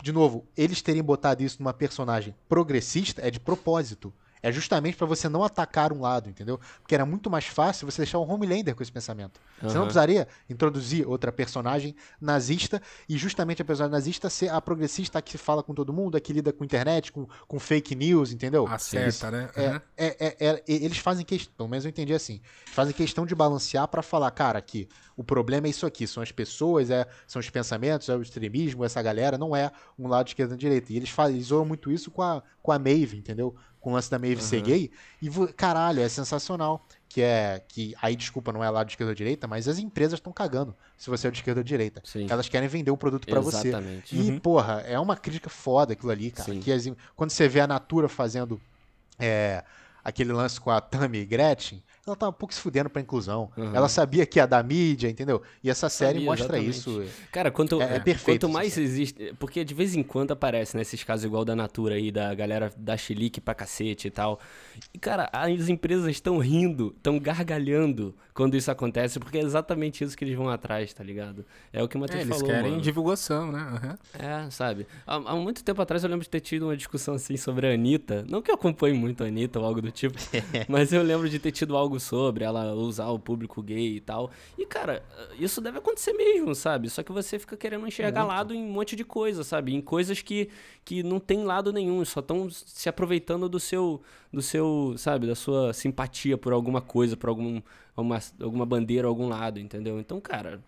[0.02, 4.14] de novo, eles terem botado isso numa personagem progressista é de propósito.
[4.46, 6.60] É justamente para você não atacar um lado, entendeu?
[6.80, 9.42] Porque era muito mais fácil você deixar o Homelander com esse pensamento.
[9.60, 9.70] Uhum.
[9.70, 12.80] Você não precisaria introduzir outra personagem nazista
[13.10, 16.32] e justamente a personagem nazista ser a progressista que fala com todo mundo, a que
[16.32, 18.68] lida com internet, com, com fake news, entendeu?
[18.68, 19.50] Acerta, né?
[19.58, 19.82] Uhum.
[19.98, 23.88] É, é, é, eles fazem questão, pelo menos eu entendi assim, fazem questão de balancear
[23.88, 27.50] para falar, cara, que o problema é isso aqui, são as pessoas, é, são os
[27.50, 30.94] pensamentos, é o extremismo, essa galera, não é um lado esquerda e direita.
[30.94, 33.56] E eles, fazem, eles muito isso com a, com a Maeve, entendeu?
[33.86, 34.48] Com o lance da Maeve uhum.
[34.48, 34.90] ser gay.
[35.22, 36.84] E, caralho, é sensacional.
[37.08, 37.64] Que é.
[37.68, 40.76] que Aí, desculpa, não é lado de esquerda ou direita, mas as empresas estão cagando
[40.98, 42.02] se você é de esquerda ou direita.
[42.04, 42.26] Sim.
[42.28, 43.72] Elas querem vender o produto para você.
[44.12, 44.40] E, uhum.
[44.40, 46.56] porra, é uma crítica foda aquilo ali, cara.
[46.56, 46.84] Que as,
[47.16, 48.60] quando você vê a Natura fazendo.
[49.20, 49.64] É,
[50.04, 53.50] aquele lance com a Tammy e Gretchen, ela tava um pouco se fudendo pra inclusão.
[53.58, 53.76] Uhum.
[53.76, 55.42] Ela sabia que ia dar mídia, entendeu?
[55.64, 56.78] E essa série sabia, mostra exatamente.
[56.78, 57.04] isso.
[57.32, 59.34] Cara, quanto, é, é perfeito, quanto mais existe.
[59.40, 62.72] Porque de vez em quando aparece nesses né, casos igual da Natura aí, da galera
[62.78, 64.40] da Chilique pra cacete e tal.
[64.94, 70.16] E, cara, as empresas estão rindo, estão gargalhando quando isso acontece, porque é exatamente isso
[70.16, 71.46] que eles vão atrás, tá ligado?
[71.72, 72.44] É o que o Matheus é, falou.
[72.44, 72.84] Eles querem mano.
[72.84, 73.82] divulgação, né?
[73.82, 74.22] Uhum.
[74.22, 74.86] É, sabe?
[75.08, 77.74] Há, há, muito tempo atrás eu lembro de ter tido uma discussão assim sobre a
[77.74, 78.26] Anitta.
[78.28, 80.18] Não que eu acompanhe muito a Anitta ou algo do tipo,
[80.68, 84.32] mas eu lembro de ter tido algo sobre ela usar o público gay e tal.
[84.58, 85.04] E, cara,
[85.40, 86.90] isso deve acontecer mesmo, sabe?
[86.90, 88.34] Só que você fica querendo enxergar muito.
[88.34, 89.74] lado em um monte de coisa, sabe?
[89.74, 90.50] Em coisas que,
[90.84, 95.36] que não tem lado nenhum, só estão se aproveitando do seu, do seu, sabe, da
[95.36, 97.62] sua simpatia por alguma coisa, por algum
[98.02, 100.00] uma, alguma bandeira algum lado, entendeu?
[100.00, 100.60] Então, cara.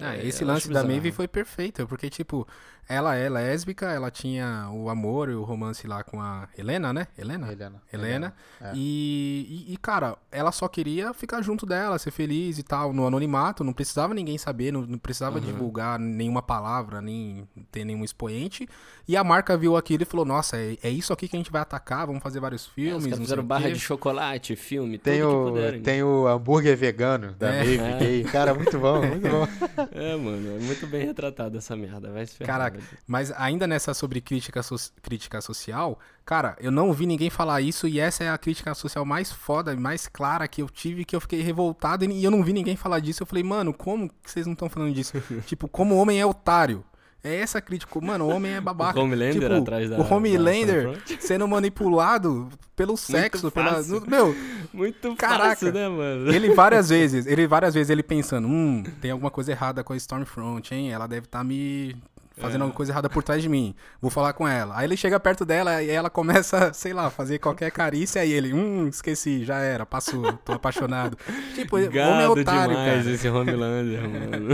[0.00, 2.46] Ah, é, esse lance da Maeve foi perfeito, porque, tipo,
[2.88, 7.08] Ela é lésbica, ela tinha o amor e o romance lá com a Helena, né?
[7.18, 7.52] Helena?
[7.52, 7.82] Helena.
[7.92, 8.34] Helena.
[8.60, 8.72] É.
[8.74, 13.64] E, e, cara, ela só queria ficar junto dela, ser feliz e tal, no anonimato,
[13.64, 15.44] não precisava ninguém saber, não, não precisava uhum.
[15.44, 18.68] divulgar nenhuma palavra, nem ter nenhum expoente.
[19.08, 21.50] E a marca viu aquilo e falou: Nossa, é, é isso aqui que a gente
[21.50, 23.12] vai atacar, vamos fazer vários filmes.
[23.12, 27.76] É, fizeram barra de chocolate, filme, tem o, Tem o hambúrguer vegano da é.
[27.76, 28.24] Maeve, é.
[28.24, 29.46] cara, muito bom, muito bom.
[29.92, 32.58] É, mano, é muito bem retratado essa merda, vai se ferrar.
[32.58, 32.75] Caraca,
[33.06, 37.86] mas ainda nessa sobre crítica, so crítica social, cara, eu não vi ninguém falar isso
[37.86, 41.20] e essa é a crítica social mais foda, mais clara que eu tive, que eu
[41.20, 43.22] fiquei revoltado e eu não vi ninguém falar disso.
[43.22, 45.12] Eu falei, mano, como que vocês não estão falando disso?
[45.46, 46.84] tipo, como o homem é otário.
[47.26, 48.00] É essa crítica.
[48.00, 49.00] Mano, o homem é babaca.
[49.00, 49.98] O Homelander tipo, atrás da.
[49.98, 53.82] O Homelander sendo manipulado pelo sexo, pela.
[54.06, 54.34] Meu.
[54.72, 56.30] Muito caraca, fácil, né, mano?
[56.30, 59.96] Ele várias vezes, ele várias vezes ele pensando, hum, tem alguma coisa errada com a
[59.96, 60.92] Stormfront, hein?
[60.92, 61.96] Ela deve estar tá me
[62.36, 62.64] fazendo é.
[62.64, 63.74] alguma coisa errada por trás de mim.
[64.00, 64.78] Vou falar com ela.
[64.78, 68.52] Aí ele chega perto dela e ela começa, sei lá, fazer qualquer carícia e ele,
[68.52, 71.16] hum, esqueci, já era, passou, tô apaixonado.
[71.54, 73.14] Tipo, Gado homem é otário, demais cara.
[73.14, 74.48] esse Homelander, mano.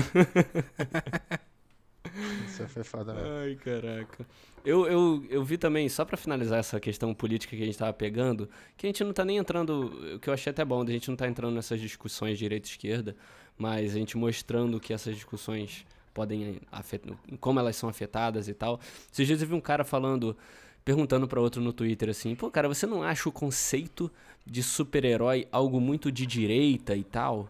[2.47, 3.15] Isso foi foda.
[3.43, 4.27] Ai, caraca.
[4.65, 7.93] Eu, eu, eu vi também, só para finalizar essa questão política que a gente tava
[7.93, 10.87] pegando, que a gente não tá nem entrando, o que eu achei até bom, a
[10.87, 13.17] gente não tá entrando nessas discussões direita e esquerda,
[13.59, 18.81] mas a gente mostrando que essas discussões podem afetar, como elas são afetadas e tal.
[19.13, 20.37] Esses dias eu vi um cara falando,
[20.85, 24.11] perguntando para outro no Twitter assim, pô, cara, você não acha o conceito
[24.45, 27.49] de super-herói algo muito de direita e tal?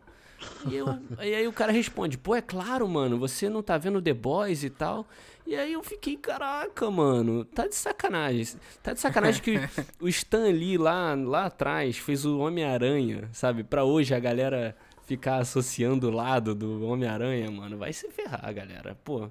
[0.66, 0.86] E, eu,
[1.20, 4.64] e aí o cara responde, pô, é claro, mano, você não tá vendo The Boys
[4.64, 5.06] e tal.
[5.46, 8.46] E aí eu fiquei, caraca, mano, tá de sacanagem.
[8.82, 9.58] Tá de sacanagem que
[10.00, 13.64] o Stan Lee lá, lá atrás fez o Homem-Aranha, sabe?
[13.64, 18.96] Pra hoje a galera ficar associando o lado do Homem-Aranha, mano, vai se ferrar, galera.
[19.04, 19.28] Pô,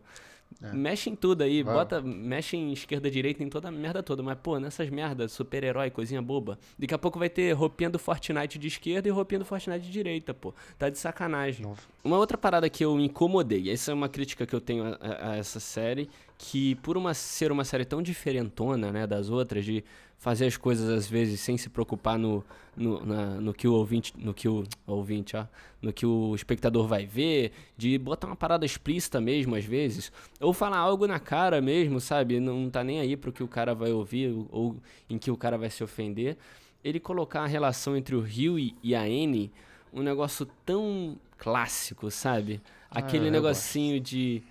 [0.62, 0.73] é.
[0.73, 4.21] mexe em tudo aí, bota, mexe em esquerda, direita, em toda a merda toda.
[4.21, 6.60] Mas, pô, nessas merdas, super-herói, coisinha boba.
[6.77, 9.91] Daqui a pouco vai ter roupinha do Fortnite de esquerda e roupinha do Fortnite de
[9.91, 10.53] direita, pô.
[10.77, 11.65] Tá de sacanagem.
[12.03, 15.31] Uma outra parada que eu me incomodei, essa é uma crítica que eu tenho a,
[15.31, 16.10] a essa série,
[16.43, 19.84] que por uma, ser uma série tão diferentona, né, das outras, de
[20.17, 22.43] fazer as coisas às vezes sem se preocupar no,
[22.75, 25.45] no, na, no que o ouvinte, no que o ouvinte, ó,
[25.80, 30.51] no que o espectador vai ver, de botar uma parada explícita mesmo às vezes, ou
[30.51, 32.39] falar algo na cara mesmo, sabe?
[32.39, 34.77] Não tá nem aí pro que o cara vai ouvir ou
[35.08, 36.38] em que o cara vai se ofender.
[36.84, 39.51] Ele colocar a relação entre o Rio e a N
[39.93, 42.60] um negócio tão clássico, sabe?
[42.89, 44.41] Ah, Aquele ah, negocinho de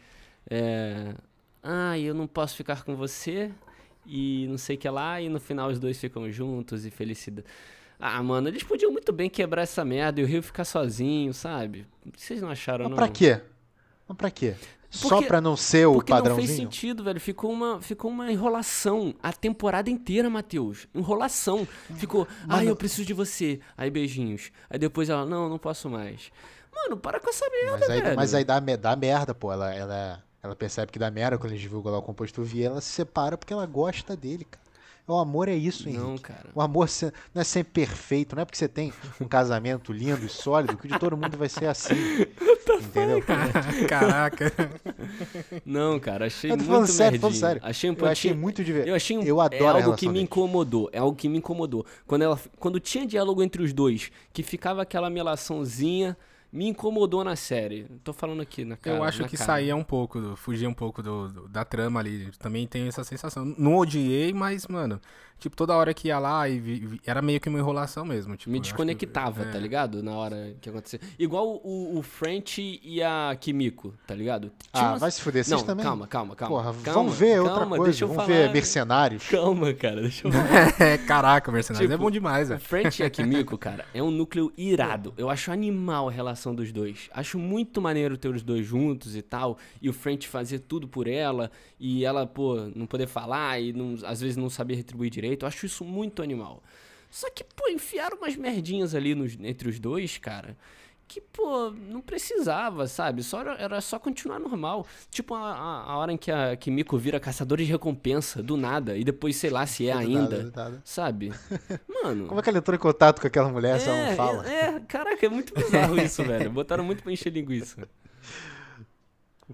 [0.48, 1.14] é,
[1.62, 3.51] ah, eu não posso ficar com você,
[4.07, 7.46] e não sei o que lá, e no final os dois ficam juntos e felicidade.
[7.99, 11.87] Ah, mano, eles podiam muito bem quebrar essa merda e o Rio ficar sozinho, sabe?
[12.16, 12.96] Vocês não acharam, Mas não?
[12.96, 13.40] Pra quê?
[14.09, 14.55] Mas pra quê?
[14.90, 16.49] Porque, Só pra não ser o porque padrãozinho?
[16.49, 17.20] não fez sentido, velho.
[17.20, 20.88] Ficou uma, ficou uma enrolação a temporada inteira, Matheus.
[20.92, 21.68] Enrolação.
[21.94, 23.61] Ficou, ai, ah, eu preciso de você.
[23.77, 24.51] Aí beijinhos.
[24.68, 26.33] Aí depois ela, não, não posso mais.
[26.75, 28.16] Mano, para com essa merda, mas aí, velho.
[28.16, 29.53] Mas aí dá, dá merda, pô.
[29.53, 32.81] Ela, ela ela percebe que dá merda quando ele divulga lá o composto V, ela
[32.81, 34.70] se separa porque ela gosta dele, cara.
[35.07, 35.96] O amor é isso, hein?
[35.96, 36.50] Não, cara.
[36.55, 36.88] O amor
[37.35, 40.87] não é sempre perfeito, não é porque você tem um casamento lindo e sólido que
[40.87, 41.94] de todo mundo vai ser assim.
[42.81, 43.20] entendeu?
[43.88, 44.53] Caraca.
[45.64, 47.61] Não, cara, achei muito falando sério, falando sério.
[47.64, 48.90] Achei um eu achei muito divertido.
[48.90, 51.85] Eu achei um, eu adoro é algo que me incomodou, é algo que me incomodou.
[52.07, 56.16] Quando ela quando tinha diálogo entre os dois, que ficava aquela melaçãozinha
[56.52, 57.84] me incomodou na série.
[58.02, 58.96] Tô falando aqui na cara.
[58.96, 59.46] Eu acho que cara.
[59.46, 62.30] saía um pouco, fugia um pouco do, do, da trama ali.
[62.38, 63.44] Também tenho essa sensação.
[63.56, 65.00] Não odiei, mas, mano,
[65.40, 68.37] Tipo, toda hora que ia lá e vi, vi, era meio que uma enrolação mesmo.
[68.37, 69.53] Tipo, Me desconectava, que, é.
[69.53, 70.03] tá ligado?
[70.03, 71.00] Na hora que acontecia.
[71.18, 74.53] Igual o, o French e a Kimiko, tá ligado?
[74.70, 75.00] Tinha ah, umas...
[75.00, 75.85] vai se fuder, vocês Não, também.
[75.85, 76.57] Calma, calma, calma.
[76.57, 77.85] Porra, calma, vamos ver calma, outra coisa.
[77.85, 78.38] Deixa eu vamos falar...
[78.38, 79.29] ver Mercenários.
[79.29, 80.33] Calma, cara, deixa eu
[80.79, 82.61] é, Caraca, Mercenários tipo, é bom demais, velho.
[82.61, 85.14] O French e a Kimiko, cara, é um núcleo irado.
[85.16, 87.09] Eu acho animal a relação dos dois.
[87.14, 89.57] Acho muito maneiro ter os dois juntos e tal.
[89.81, 91.50] E o French fazer tudo por ela.
[91.79, 95.30] E ela, pô, não poder falar e não, às vezes não saber retribuir direito.
[95.38, 96.62] Eu acho isso muito animal.
[97.11, 100.57] Só que, pô, enfiaram umas merdinhas ali nos, entre os dois, cara.
[101.09, 103.25] Que, pô, não precisava, sabe?
[103.25, 104.87] Só era, era só continuar normal.
[105.11, 108.97] Tipo a, a, a, hora em que a Kimiko vira caçador de recompensa, do nada.
[108.97, 110.45] E depois, sei lá, se é ainda.
[110.45, 110.83] Nada, nada.
[110.85, 111.33] Sabe?
[112.05, 112.27] Mano.
[112.27, 114.14] Como é que ela entrou em contato com aquela mulher é, se ela não é,
[114.14, 114.49] fala?
[114.49, 116.49] É, é, caraca, é muito bizarro isso, velho.
[116.49, 117.88] Botaram muito pra encher linguiça.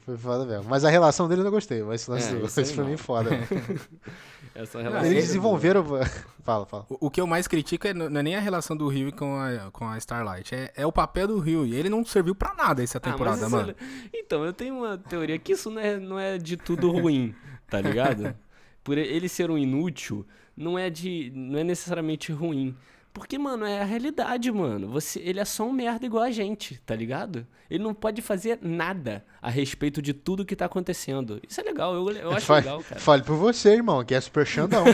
[0.05, 0.69] Foi foda mesmo.
[0.69, 1.83] Mas a relação dele eu não gostei.
[1.83, 3.31] Mas esse lance é, do, esse foi mim foda.
[4.57, 5.85] Essa relação Eles desenvolveram.
[6.43, 6.87] Fala, fala.
[6.89, 9.37] O, o, que eu mais critico é, não é nem a relação do Rio com
[9.37, 10.55] a, com a Starlight.
[10.55, 11.67] É, é o papel do Rio.
[11.67, 13.73] E ele não serviu pra nada essa ah, temporada, ah, mano.
[13.73, 13.75] É...
[14.15, 17.35] Então, eu tenho uma teoria que isso não é, não é de tudo ruim,
[17.69, 18.33] tá ligado?
[18.85, 20.25] Por ele ser um inútil,
[20.57, 22.77] não é, de, não é necessariamente ruim.
[23.17, 24.89] Porque, mano, é a realidade, mano.
[24.89, 27.47] Você, ele é só um merda igual a gente, tá ligado?
[27.71, 31.41] Ele não pode fazer nada a respeito de tudo que tá acontecendo.
[31.49, 33.01] Isso é legal, eu, eu acho fale, legal, cara.
[33.01, 34.85] Fale por você, irmão, que é super Xandão.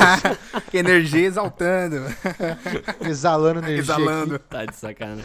[0.72, 1.96] energia exaltando.
[3.06, 3.78] Exalando energia.
[3.78, 4.36] Exalando.
[4.36, 4.44] Aqui.
[4.48, 5.24] Tá de sacanagem.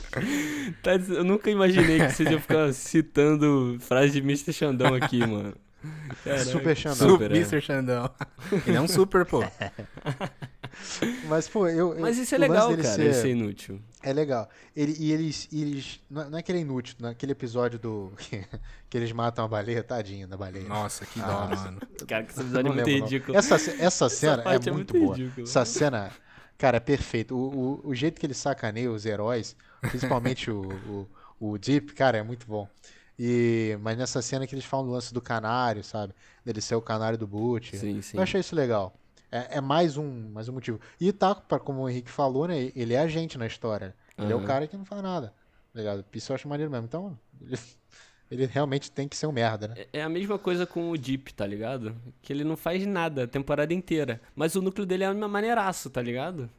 [0.84, 1.13] Tá de...
[1.13, 4.52] Eu nunca imaginei que você ia ficar citando frase de Mr.
[4.52, 5.54] Xandão aqui, mano.
[6.24, 6.43] Caraca.
[6.43, 7.10] Super Xandão.
[7.10, 7.36] Super, é.
[7.36, 7.62] Mr.
[7.62, 8.10] Xandão.
[8.67, 9.41] Ele é um super, pô.
[11.28, 11.96] Mas, pô, eu.
[12.00, 13.82] Mas isso é legal, cara, ser, ele ser inútil.
[14.04, 14.50] É legal.
[14.76, 15.48] Ele, e eles.
[15.52, 18.12] eles não é que ele é inútil, naquele episódio do.
[18.90, 20.68] que eles matam a baleia, tadinha da baleia.
[20.68, 21.82] Nossa, que dó, ah, mano.
[22.08, 23.38] Cara, que esse episódio é muito ridículo.
[23.38, 25.16] Essa, essa cena essa é, muito é, muito boa.
[25.16, 25.48] Ridículo.
[25.48, 26.12] Essa cena.
[26.58, 27.36] Cara, é perfeito.
[27.36, 31.08] O, o, o, jeito que ele sacaneia os heróis, principalmente o, o,
[31.52, 32.68] o Deep, cara, é muito bom.
[33.18, 36.14] E, mas nessa cena que eles falam do lance do canário, sabe?
[36.44, 37.78] Dele ser o canário do Boot.
[37.78, 38.18] Sim, sim.
[38.18, 38.94] Eu achei isso legal.
[39.36, 40.80] É, é, mais, um, mais um motivo.
[40.98, 42.71] E tá, pra, como o Henrique falou, né?
[42.74, 43.93] Ele é agente na história.
[44.17, 44.39] Ele uhum.
[44.39, 45.34] é o cara que não faz nada.
[45.74, 46.06] Tá ligado?
[46.13, 46.86] Isso eu acho maneiro mesmo.
[46.86, 47.60] Então, ele,
[48.32, 49.76] ele realmente tem que ser um merda, né?
[49.78, 51.93] É, é a mesma coisa com o Deep, tá ligado?
[52.21, 54.21] Que ele não faz nada a temporada inteira.
[54.34, 56.50] Mas o núcleo dele é uma maneiraço, tá ligado?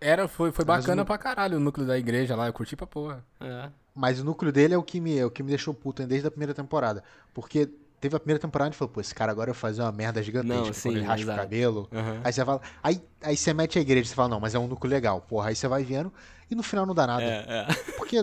[0.00, 1.06] Era, foi, foi bacana o...
[1.06, 3.24] pra caralho o núcleo da igreja lá, eu curti pra porra.
[3.40, 3.70] É.
[3.94, 6.26] Mas o núcleo dele é o que me, é o que me deixou puto desde
[6.26, 7.04] a primeira temporada.
[7.32, 7.70] Porque
[8.04, 10.62] teve a primeira temporada e falou, pô, esse cara agora vai fazer uma merda gigantesca
[10.62, 11.38] não, sim, quando ele raspa exato.
[11.38, 11.88] o cabelo.
[11.90, 12.20] Uhum.
[12.22, 12.60] Aí você fala.
[12.82, 15.22] Aí, aí você mete a igreja você fala, não, mas é um núcleo legal.
[15.22, 16.12] Porra, aí você vai vendo
[16.50, 17.24] e no final não dá nada.
[17.24, 17.66] É, é.
[17.96, 18.18] Porque.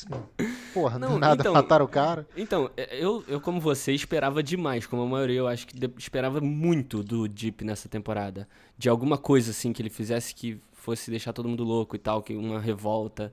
[0.72, 2.26] Porra, não, nada, então, mataram o cara.
[2.34, 4.86] Então, é, eu, eu, como você, esperava demais.
[4.86, 8.48] Como a maioria, eu acho que esperava muito do Deep nessa temporada.
[8.78, 12.22] De alguma coisa, assim, que ele fizesse que fosse deixar todo mundo louco e tal,
[12.22, 13.30] que uma revolta.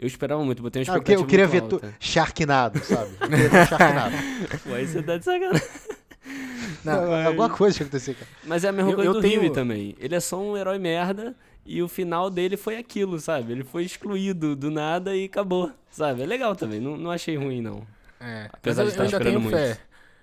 [0.00, 1.78] Eu esperava muito, botei uma expectativa ah, Eu queria ver tu...
[2.00, 3.10] Sharknado, sabe?
[3.20, 4.16] Eu queria ver Sharknado.
[4.64, 5.68] Pô, aí você tá de sacanagem.
[6.82, 7.26] Não, mas...
[7.26, 8.26] Alguma coisa que aconteceu, cara.
[8.44, 9.52] Mas é a mesma eu, coisa eu do tenho...
[9.52, 9.94] também.
[9.98, 11.36] Ele é só um herói merda
[11.66, 13.52] e o final dele foi aquilo, sabe?
[13.52, 16.22] Ele foi excluído do nada e acabou, sabe?
[16.22, 17.86] É legal também, não, não achei ruim, não.
[18.18, 19.54] É, Apesar de estar esperando muito.
[19.54, 19.78] Fé.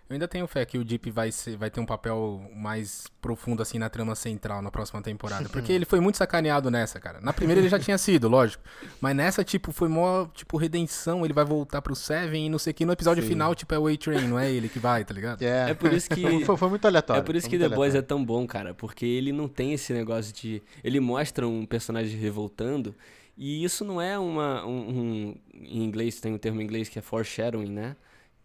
[0.10, 3.62] Eu ainda tenho fé que o Deep vai, ser, vai ter um papel mais profundo,
[3.62, 5.50] assim, na trama central na próxima temporada.
[5.50, 7.20] Porque ele foi muito sacaneado nessa, cara.
[7.22, 8.64] Na primeira ele já tinha sido, lógico.
[9.02, 11.26] Mas nessa, tipo, foi mó, tipo, redenção.
[11.26, 12.86] Ele vai voltar pro Seven e não sei o que.
[12.86, 13.30] No episódio Sim.
[13.30, 15.42] final, tipo, é o A-Train, não é ele que vai, tá ligado?
[15.42, 16.46] É, é por isso que...
[16.46, 17.20] foi, foi, muito aleatório.
[17.20, 18.74] É por isso que The Boys é tão bom, cara.
[18.74, 20.64] Porque ele não tem esse negócio de...
[20.84, 22.96] Ele mostra um personagem revoltando...
[23.38, 24.66] E isso não é uma.
[24.66, 27.96] Um, um, em inglês, tem um termo em inglês que é foreshadowing, né?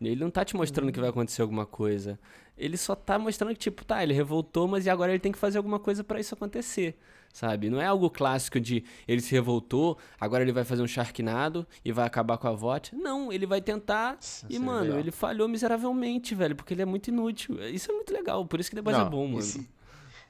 [0.09, 1.13] Ele não tá te mostrando que vai uhum.
[1.13, 2.19] acontecer alguma coisa.
[2.57, 5.39] Ele só tá mostrando que, tipo, tá, ele revoltou, mas e agora ele tem que
[5.39, 6.97] fazer alguma coisa para isso acontecer.
[7.33, 7.71] Sabe?
[7.71, 11.91] Não é algo clássico de ele se revoltou, agora ele vai fazer um charquinado e
[11.91, 12.95] vai acabar com a VOT.
[12.95, 14.99] Não, ele vai tentar Isso e, é mano, legal.
[14.99, 17.57] ele falhou miseravelmente, velho, porque ele é muito inútil.
[17.69, 19.39] Isso é muito legal, por isso que depois é bom, mano.
[19.39, 19.67] Esse,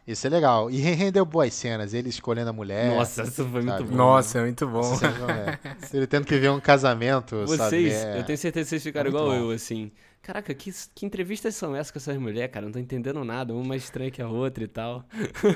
[0.06, 0.70] isso é legal.
[0.70, 2.96] E rendeu boas cenas, ele escolhendo a mulher.
[2.96, 3.82] Nossa, isso foi sabe?
[3.82, 3.96] muito bom.
[3.96, 4.92] Nossa, é muito bom.
[5.28, 5.58] É.
[5.94, 7.90] Ele tendo que ver um casamento, Vocês, sabe?
[7.90, 8.18] É...
[8.18, 9.34] eu tenho certeza que vocês ficaram é igual bom.
[9.34, 9.92] eu, assim.
[10.22, 12.64] Caraca, que, que entrevistas são essas com essas mulheres, cara?
[12.66, 15.04] Não tô entendendo nada, uma mais estranha que a outra e tal.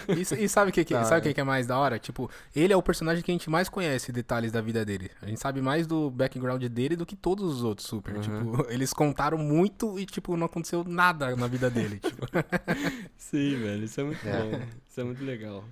[0.09, 2.00] E, e sabe o que, que, sabe que, que é mais da hora?
[2.00, 5.09] Tipo, ele é o personagem que a gente mais conhece detalhes da vida dele.
[5.22, 8.16] A gente sabe mais do background dele do que todos os outros super.
[8.16, 8.20] Uhum.
[8.20, 12.00] Tipo, eles contaram muito e, tipo, não aconteceu nada na vida dele.
[12.00, 12.26] Tipo.
[13.16, 14.42] Sim, velho, isso é muito é.
[14.42, 14.62] bom.
[14.90, 15.62] Isso é muito legal.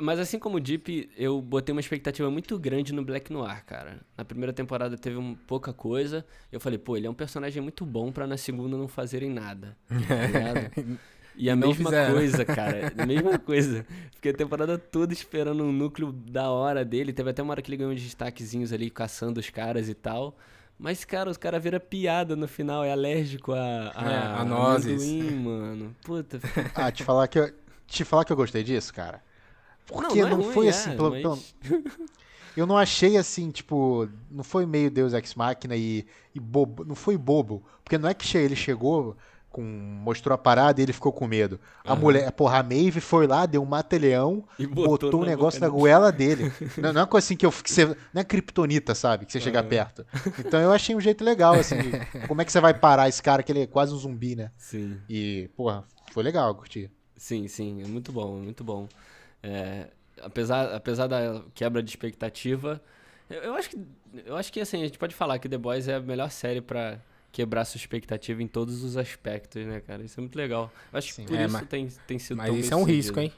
[0.00, 4.00] Mas assim como o Deep, eu botei uma expectativa muito grande no Black Noir, cara.
[4.16, 6.24] Na primeira temporada teve um, pouca coisa.
[6.52, 9.76] Eu falei, pô, ele é um personagem muito bom para na segunda não fazerem nada.
[9.90, 10.82] Tá
[11.34, 12.14] E a não mesma fizeram.
[12.14, 12.92] coisa, cara.
[12.98, 13.86] A mesma coisa.
[14.14, 17.10] Fiquei a temporada toda esperando um núcleo da hora dele.
[17.12, 20.36] Teve até uma hora que ele ganhou uns destaquezinhos ali, caçando os caras e tal.
[20.78, 22.84] Mas, cara, os caras viram piada no final.
[22.84, 25.10] É alérgico a, a, é, a nozes.
[25.32, 25.96] mano.
[26.04, 26.38] Puta.
[26.74, 27.50] ah, te falar que eu,
[27.86, 29.22] te falar que eu gostei disso, cara.
[29.86, 31.54] Porque não, não, não é foi ruim, assim, é, pelo, mas...
[31.62, 31.84] pelo...
[32.56, 36.94] Eu não achei assim, tipo, não foi meio Deus Ex Machina e, e bobo, não
[36.94, 39.16] foi bobo, porque não é que ele chegou
[39.52, 41.60] com mostrou a parada e ele ficou com medo.
[41.84, 42.00] A uhum.
[42.00, 46.10] mulher, porra, a Maeve foi lá, deu um mata-leão, botou, botou um negócio na goela
[46.12, 46.50] dele.
[46.78, 49.38] não, não, é coisa assim que eu que você, não é kriptonita, sabe, que você
[49.38, 49.44] uhum.
[49.44, 50.06] chega perto.
[50.38, 51.90] Então eu achei um jeito legal assim, de,
[52.26, 54.50] como é que você vai parar esse cara que ele é quase um zumbi, né?
[54.56, 54.98] Sim.
[55.08, 56.90] E, porra, foi legal, curti.
[57.16, 58.88] Sim, sim, é muito bom, é muito bom.
[59.42, 59.88] É,
[60.20, 62.80] apesar, apesar da quebra de expectativa,
[63.28, 63.78] eu, eu, acho que
[64.24, 66.60] eu acho que assim, a gente pode falar que The Boys é a melhor série
[66.60, 66.98] para
[67.32, 70.02] quebrar sua expectativa em todos os aspectos, né, cara?
[70.02, 70.70] Isso é muito legal.
[70.92, 72.84] Eu acho Sim, que por é, isso mas, tem, tem sido Mas isso é um
[72.84, 73.32] risco, hein?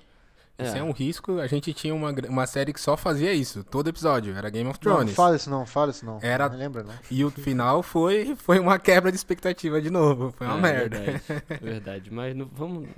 [0.57, 0.65] É.
[0.65, 1.41] Isso é um risco.
[1.41, 4.37] A gente tinha uma, uma série que só fazia isso, todo episódio.
[4.37, 5.09] Era Game of Thrones.
[5.09, 6.19] Não, fala isso não, fala isso não.
[6.23, 6.49] Era...
[6.49, 6.95] Não lembra, não.
[7.11, 10.33] E o final foi, foi uma quebra de expectativa de novo.
[10.39, 11.01] Foi uma é, merda.
[11.01, 12.11] Verdade, verdade.
[12.13, 12.89] Mas não, vamos.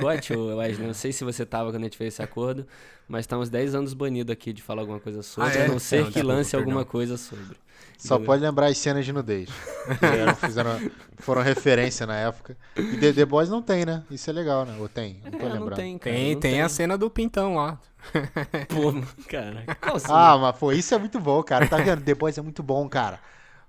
[0.00, 2.66] Gote, Wesley, não sei se você tava quando a gente fez esse acordo,
[3.06, 5.64] mas tá uns 10 anos banido aqui de falar alguma coisa sobre, ah, é?
[5.66, 7.56] a não ser não, que lance desculpa, alguma coisa sobre.
[7.98, 9.48] Só pode lembrar as cenas de nudez.
[10.40, 10.78] fizeram,
[11.18, 12.56] foram referência na época.
[12.76, 14.02] E The, The Boys não tem, né?
[14.10, 14.76] Isso é legal, né?
[14.78, 15.20] Ou tem?
[15.24, 15.70] Não tô é, lembrando.
[15.70, 17.78] Não tem, cara, tem, não tem, tem, a cena do pintão lá.
[18.68, 18.94] Pô,
[19.28, 19.64] cara.
[20.08, 21.66] Ah, mas pô, isso é muito bom, cara.
[21.66, 22.02] Tá vendo?
[22.02, 23.18] The Boys é muito bom, cara.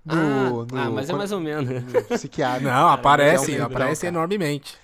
[0.05, 1.84] No, ah, no, ah, mas é mais ou menos.
[2.10, 2.62] Psiquiatra.
[2.62, 4.78] Não, aparece, é um aparece enormemente.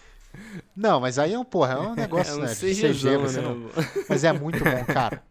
[0.76, 2.48] Não, mas aí é um, porra, é um negócio, é um né?
[2.48, 3.42] CG, CG né?
[3.42, 3.70] Não...
[4.10, 5.22] Mas é muito bom, cara.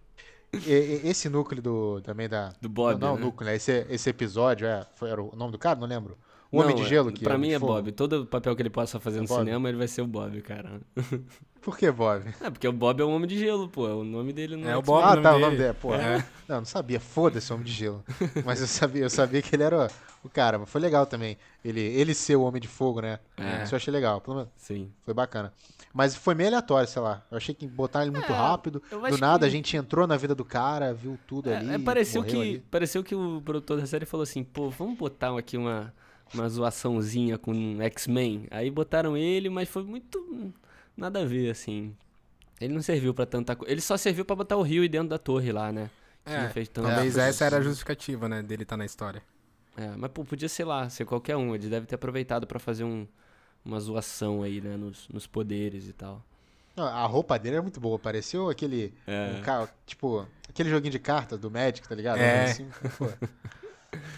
[0.55, 2.53] E, esse núcleo do, também da.
[2.61, 3.01] Do Bob.
[3.01, 3.21] Não, não né?
[3.23, 3.57] núcleo, né?
[3.57, 5.79] Esse, esse episódio, é, foi, era o nome do cara?
[5.79, 6.17] Não lembro.
[6.53, 7.91] O Homem de Gelo que Pra mim é Bob.
[7.93, 9.39] Todo papel que ele possa fazer é no Bob.
[9.39, 10.83] cinema, ele vai ser o Bob, cara.
[11.63, 12.25] Por que Bob?
[12.41, 13.87] É, porque o Bob é o Homem de Gelo, pô.
[13.87, 14.73] O nome dele não é.
[14.73, 15.03] É o Bob.
[15.03, 15.73] Ah, tá, o nome dele.
[15.73, 16.23] Pô, é.
[16.47, 17.01] Não, não sabia.
[17.01, 18.05] Foda-se o Homem de Gelo.
[18.45, 19.89] Mas eu sabia, eu sabia que ele era
[20.23, 20.59] o cara.
[20.59, 21.39] Mas foi legal também.
[21.65, 23.19] Ele, ele ser o Homem de Fogo, né?
[23.39, 23.63] É.
[23.63, 24.21] Isso eu achei legal.
[24.21, 24.51] Pelo menos.
[24.57, 24.93] Sim.
[25.05, 25.53] Foi bacana.
[25.93, 27.23] Mas foi meio aleatório, sei lá.
[27.31, 28.83] Eu achei que botaram ele muito é, rápido.
[28.91, 29.45] Do nada que...
[29.45, 31.75] a gente entrou na vida do cara, viu tudo é, ali.
[31.75, 32.65] É, pareceu, que, ali.
[32.71, 35.93] pareceu que o produtor da série falou assim: pô, vamos botar aqui uma,
[36.33, 38.47] uma zoaçãozinha com X-Men.
[38.51, 40.53] Aí botaram ele, mas foi muito.
[40.97, 41.95] Nada a ver, assim.
[42.59, 43.71] Ele não serviu para tanta coisa.
[43.71, 45.91] Ele só serviu para botar o Rio dentro da torre lá, né?
[46.25, 49.23] É, talvez essa era a justificativa, né, dele estar tá na história.
[49.77, 51.55] É, mas pô, podia ser lá, ser qualquer um.
[51.55, 53.07] Ele deve ter aproveitado para fazer um
[53.65, 56.23] uma zoação aí, né, nos, nos poderes e tal.
[56.75, 58.95] Não, a roupa dele era muito boa, pareceu aquele.
[59.07, 59.37] É.
[59.37, 62.19] Um carro, tipo, aquele joguinho de cartas do Magic, tá ligado?
[62.19, 62.45] É.
[62.45, 62.67] Assim,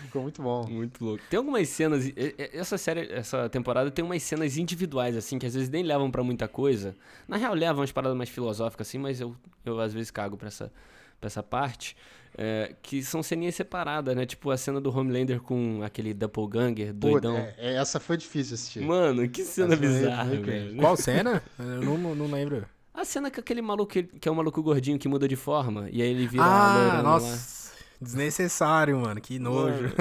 [0.07, 0.65] Ficou muito bom.
[0.69, 1.25] Muito louco.
[1.29, 2.05] Tem algumas cenas.
[2.53, 6.23] Essa série, essa temporada tem umas cenas individuais, assim, que às vezes nem levam para
[6.23, 6.95] muita coisa.
[7.27, 9.35] Na real, levam umas paradas mais filosóficas, assim, mas eu,
[9.65, 10.73] eu às vezes cago pra essa,
[11.21, 11.97] pra essa parte.
[12.37, 14.27] É, que são ceninhas separadas, né?
[14.27, 17.35] Tipo a cena do Homelander com aquele doppelganger doidão.
[17.35, 18.81] Pô, é, é, essa foi difícil assistir.
[18.81, 20.77] Mano, que cena essa bizarra, velho.
[20.77, 21.43] Qual cena?
[21.59, 22.67] Eu não, não lembro.
[22.93, 26.01] A cena que aquele maluco, que é o maluco gordinho que muda de forma, e
[26.01, 27.27] aí ele vira ah, nossa.
[27.27, 27.64] Lá.
[28.01, 29.21] Desnecessário, mano.
[29.21, 29.93] Que nojo.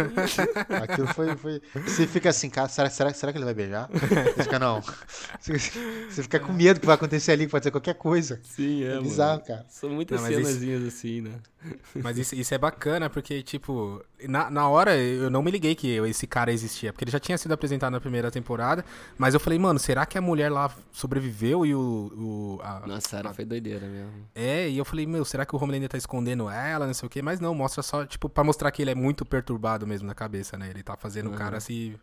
[0.69, 1.61] Mano, aquilo foi, foi.
[1.85, 3.89] Você fica assim, cara, será, será, será que ele vai beijar?
[3.89, 4.81] Você fica, não.
[5.39, 8.39] Você fica com medo que vai acontecer ali, que pode ser qualquer coisa.
[8.43, 8.95] Sim, é.
[8.95, 9.45] é bizarro, mano.
[9.45, 9.65] cara.
[9.69, 10.97] São muitas não, cenazinhas isso...
[10.97, 11.33] assim, né?
[11.95, 15.97] Mas isso, isso é bacana, porque, tipo, na, na hora eu não me liguei que
[16.07, 18.83] esse cara existia, porque ele já tinha sido apresentado na primeira temporada,
[19.17, 21.79] mas eu falei, mano, será que a mulher lá sobreviveu e o.
[21.79, 23.33] o a, Nossa, era a...
[23.33, 24.11] foi doideira mesmo.
[24.35, 27.09] É, e eu falei, meu, será que o Homelander tá escondendo ela, não sei o
[27.09, 27.21] quê?
[27.21, 30.57] Mas não, mostra só, tipo, pra mostrar que ele é muito perturbado mesmo na cabeça,
[30.57, 30.69] né?
[30.69, 31.35] Ele tá fazendo uhum.
[31.35, 31.95] o cara se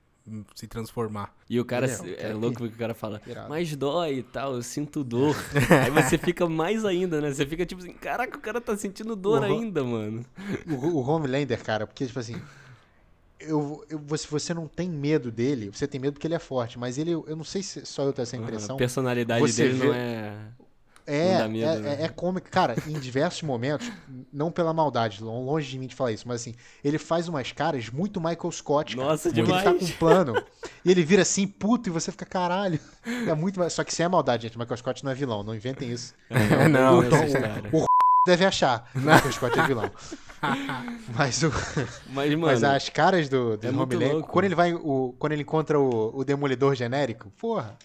[0.54, 1.34] se transformar.
[1.48, 4.62] E o cara é, é louco porque o cara fala, mas dói e tal, eu
[4.62, 5.34] sinto dor.
[5.84, 7.32] Aí você fica mais ainda, né?
[7.32, 10.24] Você fica tipo assim, caraca, o cara tá sentindo dor o ainda, mano.
[10.68, 12.40] O, o Homelander, cara, porque tipo assim,
[13.40, 16.78] eu, eu, você, você não tem medo dele, você tem medo porque ele é forte,
[16.78, 18.76] mas ele, eu não sei se só eu tenho essa impressão.
[18.76, 19.86] a personalidade dele vê...
[19.86, 20.36] não é.
[21.06, 21.96] É, medo, é, né?
[22.00, 22.48] é, é cômico.
[22.50, 23.90] Cara, em diversos momentos,
[24.32, 27.88] não pela maldade, longe de mim de falar isso, mas assim, ele faz umas caras
[27.90, 28.96] muito Michael Scott.
[28.96, 29.64] Cara, Nossa, porque demais.
[29.64, 30.42] ele tá com um plano
[30.84, 32.78] e ele vira assim, puto, e você fica, caralho.
[33.26, 34.58] É muito Só que sem é maldade, gente.
[34.58, 36.14] Michael Scott não é vilão, não inventem isso.
[36.28, 37.00] É, não,
[37.72, 37.86] o, o, o,
[38.26, 38.88] deve achar.
[38.94, 39.90] Michael Scott é vilão.
[41.14, 41.52] Mas, o,
[42.08, 45.78] mas, mano, mas as caras do, do é quando ele vai, o, quando ele encontra
[45.78, 47.76] o, o Demolidor genérico, porra,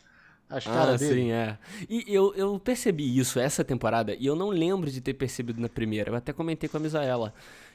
[0.50, 1.22] as caras ah, dele.
[1.22, 1.58] sim, é.
[1.90, 5.68] E eu, eu percebi isso essa temporada, e eu não lembro de ter percebido na
[5.68, 6.12] primeira.
[6.12, 7.34] Eu até comentei com a Misaela.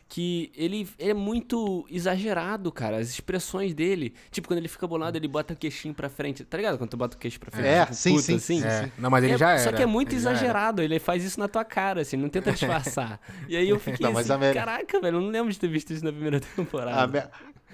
[0.09, 2.97] Que ele, ele é muito exagerado, cara.
[2.97, 4.13] As expressões dele.
[4.29, 6.43] Tipo, quando ele fica bolado, ele bota o queixinho pra frente.
[6.43, 6.79] Tá ligado?
[6.79, 7.69] Quando tu bota o queixo pra frente.
[7.69, 8.65] É, tipo, sim, sim, assim.
[8.65, 8.91] É.
[8.99, 9.61] Não, mas ele é, já era.
[9.61, 10.83] Só que é muito ele exagerado.
[10.83, 12.17] Ele faz isso na tua cara, assim.
[12.17, 13.21] Não tenta disfarçar.
[13.49, 15.19] e aí eu fiquei não, assim, caraca, velho.
[15.19, 17.03] Eu não lembro de ter visto isso na primeira temporada.
[17.03, 17.23] A, me...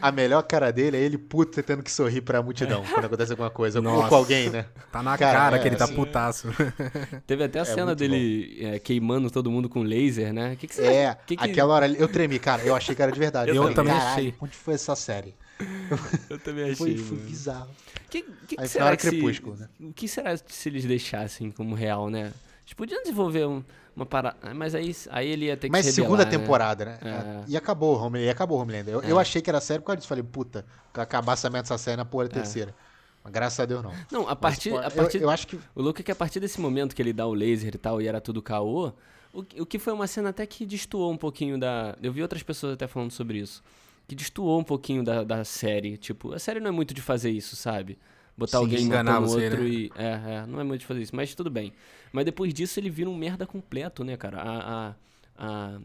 [0.01, 3.51] A melhor cara dele é ele puto tendo que sorrir pra multidão quando acontece alguma
[3.51, 3.80] coisa.
[3.80, 4.05] Nossa.
[4.05, 4.66] Ou com alguém, né?
[4.92, 6.49] Tá na cara, cara é, que ele tá assim, putaço.
[7.26, 10.57] Teve até a é cena dele é, queimando todo mundo com laser, né?
[10.57, 11.44] Que que você é, que que...
[11.44, 12.62] aquela hora eu tremi, cara.
[12.62, 13.51] Eu achei que era de verdade.
[13.57, 14.34] Eu, eu também achei.
[14.40, 15.34] Onde foi essa série?
[16.28, 16.76] Eu também achei.
[16.76, 17.70] Foi, foi bizarro.
[18.11, 19.68] Que, que, que será que crepúsculo, se, né?
[19.80, 22.32] O que será se eles deixassem como real, né?
[22.67, 23.62] Eles podiam desenvolver um,
[23.95, 24.53] uma parada.
[24.53, 26.31] Mas aí, aí ele ia ter que Mas rebelar, segunda né?
[26.31, 26.99] temporada, né?
[27.01, 27.45] É.
[27.47, 28.27] E acabou, Homelander.
[28.27, 28.95] E acabou Homelander.
[28.95, 29.12] Eu, é.
[29.12, 30.09] eu achei que era sério por causa disso.
[30.09, 32.43] Falei, puta, acabar essa série na porra da é.
[32.43, 32.75] terceira.
[33.23, 33.93] Mas graças a Deus não.
[34.11, 34.73] Não, a partir.
[34.73, 35.57] Mas, a partir eu, eu, acho que.
[35.77, 38.03] O louco é que a partir desse momento que ele dá o laser e tal,
[38.03, 38.93] e era tudo caô,
[39.33, 41.97] o, o que foi uma cena até que destoou um pouquinho da.
[42.03, 43.62] Eu vi outras pessoas até falando sobre isso.
[44.09, 45.97] Que destoou um pouquinho da, da série.
[45.97, 47.97] Tipo, a série não é muito de fazer isso, sabe?
[48.37, 49.69] botar Sim, alguém enganar no outro né?
[49.69, 49.93] e.
[49.97, 51.73] É, é, não é muito de fazer isso, mas tudo bem.
[52.17, 54.39] Mas depois disso ele vira um merda completo, né, cara?
[54.41, 54.95] A, a,
[55.37, 55.79] a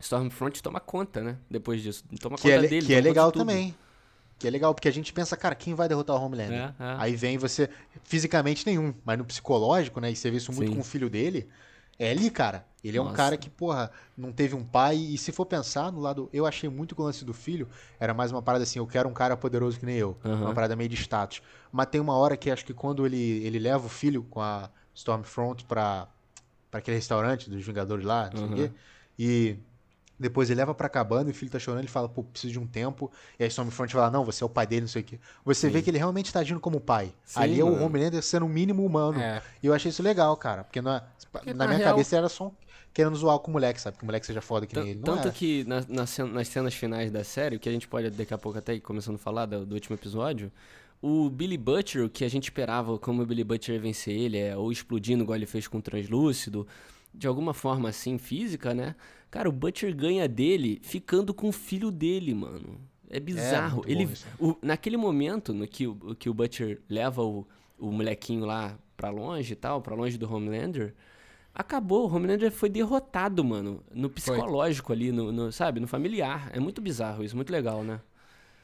[0.00, 1.36] Stormfront toma conta, né?
[1.48, 2.02] Depois disso.
[2.20, 2.84] Toma que conta é, dele.
[2.84, 3.72] Que é legal também.
[4.36, 6.58] Que é legal, porque a gente pensa, cara, quem vai derrotar o Homelander?
[6.58, 6.96] É, é.
[6.98, 7.70] Aí vem você,
[8.02, 10.10] fisicamente nenhum, mas no psicológico, né?
[10.10, 10.74] E você vê isso muito Sim.
[10.74, 11.48] com o filho dele.
[11.96, 12.66] É ali, cara.
[12.82, 13.12] Ele é Nossa.
[13.12, 14.96] um cara que, porra, não teve um pai.
[14.96, 16.28] E se for pensar no lado.
[16.32, 17.68] Eu achei muito que o lance do filho
[18.00, 20.18] era mais uma parada assim: eu quero um cara poderoso que nem eu.
[20.24, 20.46] Uhum.
[20.46, 21.40] Uma parada meio de status.
[21.70, 24.68] Mas tem uma hora que acho que quando ele, ele leva o filho com a
[24.94, 26.06] Stormfront pra,
[26.70, 28.56] pra aquele restaurante dos Vingadores lá, não uhum.
[28.56, 28.74] sei o quê.
[29.18, 29.56] E
[30.20, 32.58] depois ele leva pra cabana e o filho tá chorando, ele fala, pô, preciso de
[32.58, 33.10] um tempo.
[33.38, 35.18] E aí Stormfront fala, não, você é o pai dele, não sei o quê.
[35.44, 35.72] Você Sim.
[35.72, 37.10] vê que ele realmente tá agindo como pai.
[37.24, 37.76] Sim, Ali mano.
[37.76, 39.18] é o Homelander sendo o mínimo humano.
[39.18, 39.42] É.
[39.62, 40.62] E eu achei isso legal, cara.
[40.62, 41.92] Porque na, porque na, na minha real...
[41.92, 42.52] cabeça era só
[42.92, 43.96] querendo zoar com o moleque, sabe?
[43.96, 45.00] Que o moleque seja foda que nem ele.
[45.00, 45.30] Não Tanto é.
[45.30, 48.58] que na, nas, nas cenas finais da série, que a gente pode daqui a pouco
[48.58, 50.52] até ir começando a falar do, do último episódio,
[51.02, 54.38] o Billy Butcher, o que a gente esperava como o Billy Butcher ia vencer ele,
[54.38, 56.66] é ou explodindo igual ele fez com o Translúcido,
[57.12, 58.94] de alguma forma assim, física, né?
[59.30, 62.80] Cara, o Butcher ganha dele ficando com o filho dele, mano.
[63.08, 63.82] É, é bizarro.
[63.86, 67.46] É, ele, o, naquele momento no que, o, que o Butcher leva o,
[67.78, 70.94] o molequinho lá pra longe e tal, pra longe do Homelander,
[71.54, 72.08] acabou.
[72.08, 73.82] O Homelander foi derrotado, mano.
[73.92, 74.96] No psicológico foi.
[74.96, 75.80] ali, no, no, sabe?
[75.80, 76.50] No familiar.
[76.52, 78.00] É muito bizarro isso, muito legal, né?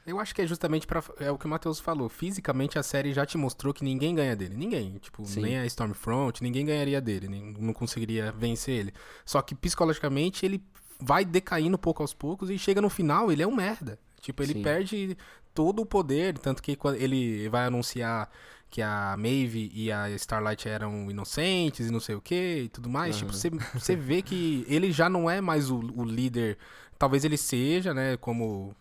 [0.07, 2.09] Eu acho que é justamente para É o que o Matheus falou.
[2.09, 4.57] Fisicamente a série já te mostrou que ninguém ganha dele.
[4.57, 4.99] Ninguém.
[4.99, 5.43] Tipo, Sim.
[5.43, 7.29] nem a Stormfront, ninguém ganharia dele.
[7.29, 8.95] Nem, não conseguiria vencer ele.
[9.25, 10.63] Só que psicologicamente ele
[11.01, 13.99] vai decaindo pouco aos poucos e chega no final, ele é um merda.
[14.21, 14.63] Tipo, ele Sim.
[14.63, 15.19] perde
[15.53, 16.39] todo o poder.
[16.39, 18.31] Tanto que quando ele vai anunciar
[18.71, 22.89] que a Maeve e a Starlight eram inocentes e não sei o que e tudo
[22.89, 23.21] mais.
[23.21, 23.29] Uhum.
[23.29, 26.59] Tipo, você vê que ele já não é mais o, o líder.
[26.99, 28.75] Talvez ele seja, né, como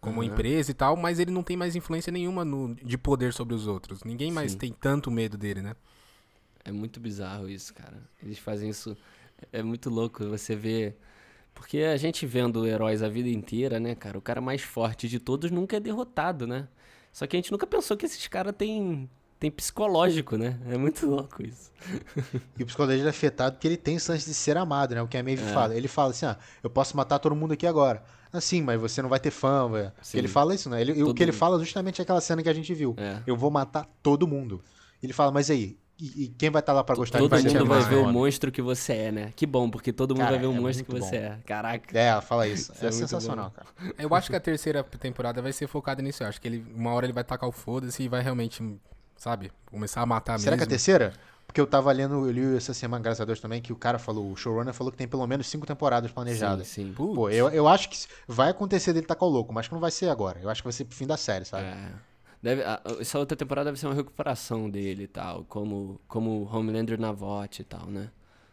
[0.00, 0.26] como uhum.
[0.26, 3.66] empresa e tal, mas ele não tem mais influência nenhuma no, de poder sobre os
[3.66, 4.04] outros.
[4.04, 4.58] Ninguém mais Sim.
[4.58, 5.74] tem tanto medo dele, né?
[6.64, 7.96] É muito bizarro isso, cara.
[8.22, 8.96] Eles fazem isso.
[9.52, 10.98] É muito louco você ver.
[11.54, 14.18] Porque a gente vendo heróis a vida inteira, né, cara?
[14.18, 16.68] O cara mais forte de todos nunca é derrotado, né?
[17.12, 20.58] Só que a gente nunca pensou que esses caras têm tem psicológico, né?
[20.68, 21.70] É muito louco isso.
[22.58, 25.02] E o psicológico é afetado porque ele tem chance de ser amado, né?
[25.02, 25.52] O que a Maeve é.
[25.52, 25.74] fala.
[25.74, 28.02] Ele fala assim, ah, eu posso matar todo mundo aqui agora.
[28.38, 29.92] Assim, mas você não vai ter fã, velho.
[30.14, 30.80] Ele fala isso, né?
[30.80, 32.94] Ele, o que ele fala justamente é aquela cena que a gente viu.
[32.98, 33.20] É.
[33.26, 34.62] Eu vou matar todo mundo.
[35.02, 37.42] Ele fala, mas aí, e, e quem vai estar tá lá para gostar todo de
[37.44, 39.32] Todo mundo vai ver o monstro que você é, né?
[39.34, 41.24] Que bom, porque todo mundo cara, vai ver o é monstro que você bom.
[41.24, 41.38] é.
[41.46, 41.98] Caraca.
[41.98, 42.72] É, fala isso.
[42.72, 43.50] isso é, é sensacional, bom.
[43.50, 43.94] cara.
[43.98, 46.22] Eu acho que a terceira temporada vai ser focada nisso.
[46.22, 48.62] Eu acho que ele, uma hora ele vai tacar o foda-se e vai realmente
[49.16, 49.50] sabe?
[49.70, 50.58] Começar a matar Será mesmo.
[50.58, 51.12] que a terceira?
[51.46, 53.98] Porque eu tava lendo, eu li essa semana, graças a Deus também, que o cara
[53.98, 56.66] falou, o showrunner falou que tem pelo menos cinco temporadas planejadas.
[56.66, 56.92] Sim, sim.
[56.92, 59.90] Pô, eu, eu acho que vai acontecer dele tacar o louco, mas que não vai
[59.90, 60.40] ser agora.
[60.40, 61.64] Eu acho que vai ser pro fim da série, sabe?
[61.64, 61.92] É.
[62.42, 62.62] Deve,
[63.00, 67.60] essa outra temporada deve ser uma recuperação dele e tal, como, como Homelander na VOT
[67.60, 68.10] e tal, né?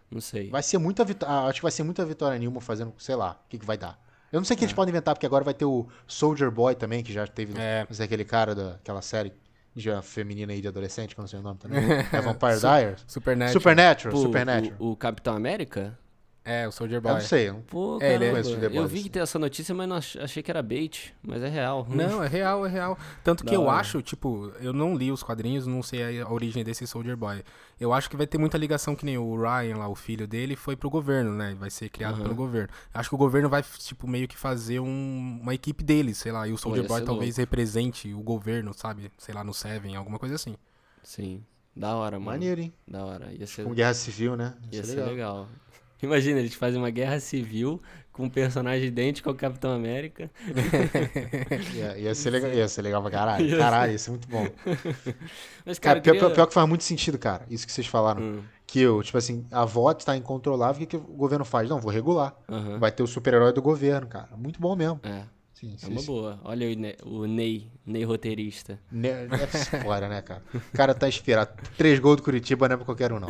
[0.10, 0.50] Não sei.
[0.50, 1.48] Vai ser muita vitória.
[1.48, 4.00] Acho que vai ser muita vitória nenhuma fazendo, sei lá, o que, que vai dar.
[4.32, 4.66] Eu não sei o que é.
[4.66, 7.60] eles podem inventar, porque agora vai ter o Soldier Boy também, que já teve.
[7.60, 7.86] É.
[7.88, 9.34] Não sei, aquele cara daquela série
[9.76, 11.80] já feminina aí de adolescente, que eu não sei o nome também.
[12.12, 13.04] é Vampire Diaries?
[13.08, 13.54] Supernatural.
[13.54, 14.78] Supernatural, Supernatural.
[14.80, 15.98] O, o Capitão América?
[16.46, 17.12] É, o Soldier Boy.
[17.12, 17.54] Eu não sei.
[17.68, 20.62] Pô, é, ele é eu vi que tem essa notícia, mas não achei que era
[20.62, 21.14] bait.
[21.24, 21.88] Mas é real.
[21.90, 22.98] Não, é real, é real.
[23.24, 26.86] Tanto que eu acho, tipo, eu não li os quadrinhos, não sei a origem desse
[26.86, 27.44] Soldier Boy.
[27.80, 30.56] Eu acho que vai ter muita ligação que nem o Ryan lá, o filho dele,
[30.56, 31.56] foi pro governo, né?
[31.58, 32.24] Vai ser criado uhum.
[32.24, 32.70] pelo governo.
[32.94, 36.48] Acho que o governo vai, tipo, meio que fazer um, uma equipe deles, sei lá.
[36.48, 37.42] E o Soldier Boy talvez louco.
[37.42, 39.12] represente o governo, sabe?
[39.18, 40.56] Sei lá, no Seven, alguma coisa assim.
[41.04, 41.44] Sim.
[41.76, 42.32] Da hora, mano.
[42.32, 42.74] Maneiro, hein?
[42.88, 43.34] Da hora.
[43.34, 43.64] Ia ser...
[43.64, 44.54] Com guerra civil, né?
[44.72, 45.10] Ia, Ia ser legal.
[45.10, 45.48] legal.
[46.06, 47.82] Imagina, eles fazem uma guerra civil
[48.14, 50.30] com um personagem idêntico ao Capitão América.
[51.74, 53.50] ia, ia, ser legal, ia ser legal pra caralho.
[53.58, 54.46] Caralho, isso é muito bom.
[55.66, 56.30] Mas, cara, cara pior, queria...
[56.30, 58.22] pior, que faz muito sentido, cara, isso que vocês falaram.
[58.22, 58.44] Hum.
[58.68, 61.70] Que eu, tipo assim, a VOT tá incontrolável, o que, que o governo faz?
[61.70, 62.36] Não, vou regular.
[62.48, 62.80] Uhum.
[62.80, 64.30] Vai ter o super-herói do governo, cara.
[64.38, 65.00] Muito bom mesmo.
[65.04, 65.24] É.
[65.64, 66.06] Sim, é uma sim.
[66.08, 66.40] boa.
[66.44, 66.68] Olha
[67.06, 68.78] o Ney, Ney roteirista.
[68.92, 69.48] Ne é
[69.82, 70.44] fora, né, cara?
[70.54, 71.52] O cara tá inspirado.
[71.78, 73.30] Três gols do Curitiba não é pra qualquer um, não.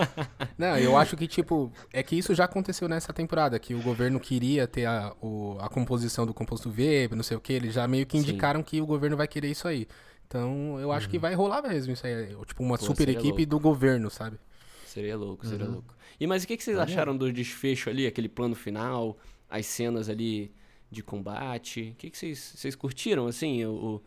[0.56, 4.20] Não, eu acho que, tipo, é que isso já aconteceu nessa temporada, que o governo
[4.20, 7.88] queria ter a, o, a composição do composto V, não sei o que, eles já
[7.88, 8.66] meio que indicaram sim.
[8.66, 9.88] que o governo vai querer isso aí.
[10.28, 11.10] Então, eu acho uhum.
[11.10, 12.36] que vai rolar mesmo isso aí.
[12.46, 13.46] Tipo, uma Pô, super equipe louco.
[13.46, 14.38] do governo, sabe?
[14.86, 15.72] Seria louco, seria uhum.
[15.72, 15.94] louco.
[16.20, 19.18] E mas o que, que vocês acharam do desfecho ali, aquele plano final,
[19.50, 20.52] as cenas ali
[20.90, 21.92] de combate?
[21.92, 24.02] O que, que vocês, vocês curtiram, assim, o,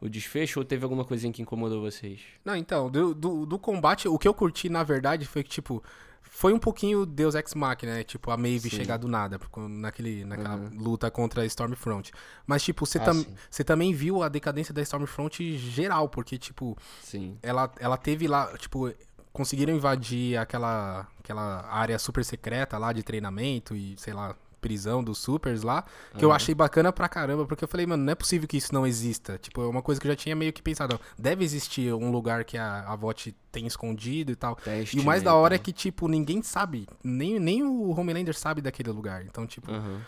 [0.00, 2.20] o desfecho ou teve alguma coisinha que incomodou vocês?
[2.44, 5.82] Não, então, do, do, do, combate, o que eu curti, na verdade, foi que, tipo,
[6.20, 8.04] foi um pouquinho Deus Ex Machina, né?
[8.04, 8.76] Tipo, a Maeve Sim.
[8.76, 10.70] chegar do nada, naquele, naquela uhum.
[10.76, 12.10] luta contra a Stormfront.
[12.46, 13.24] Mas, tipo, você, ah, tam,
[13.64, 17.38] também viu a decadência da Stormfront geral, porque, tipo, Sim.
[17.42, 18.92] Ela, ela teve lá, tipo,
[19.32, 25.18] conseguiram invadir aquela, aquela área super secreta lá de treinamento e, sei lá, prisão dos
[25.18, 25.82] supers lá,
[26.12, 26.30] que uhum.
[26.30, 28.86] eu achei bacana pra caramba, porque eu falei, mano, não é possível que isso não
[28.86, 29.36] exista.
[29.36, 32.44] Tipo, é uma coisa que eu já tinha meio que pensado, deve existir um lugar
[32.44, 34.56] que a, a VOT tem escondido e tal.
[34.56, 38.34] Teste, e o mais da hora é que, tipo, ninguém sabe, nem, nem o Homelander
[38.34, 39.26] sabe daquele lugar.
[39.26, 40.00] Então, tipo, uhum.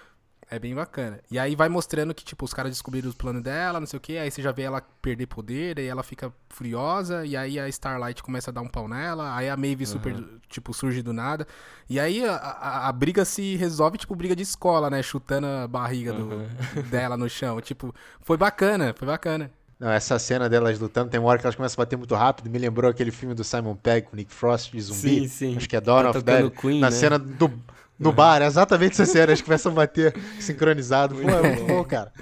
[0.51, 1.21] É bem bacana.
[1.31, 4.01] E aí vai mostrando que, tipo, os caras descobriram os planos dela, não sei o
[4.01, 7.69] que, aí você já vê ela perder poder, aí ela fica furiosa, e aí a
[7.69, 9.91] Starlight começa a dar um pau nela, aí a Maeve uhum.
[9.91, 11.47] super, tipo, surge do nada.
[11.89, 15.03] E aí a, a, a, briga se resolve, tipo, briga de escola, né?
[15.03, 16.47] Chutando a barriga uhum.
[16.75, 17.61] do, dela no chão.
[17.61, 19.51] Tipo, foi bacana, foi bacana.
[19.79, 22.49] Não, essa cena delas lutando, tem uma hora que elas começam a bater muito rápido,
[22.49, 25.01] me lembrou aquele filme do Simon Pegg com Nick Frost de zumbi.
[25.01, 25.57] Sim, sim.
[25.57, 26.51] Acho que é Dawn tá of Dead.
[26.53, 26.97] Queen, na né?
[26.97, 27.53] cena do
[27.99, 31.15] no bar, é exatamente essa cena, eles começam a bater sincronizado.
[31.15, 32.13] Pô, é muito bom, cara.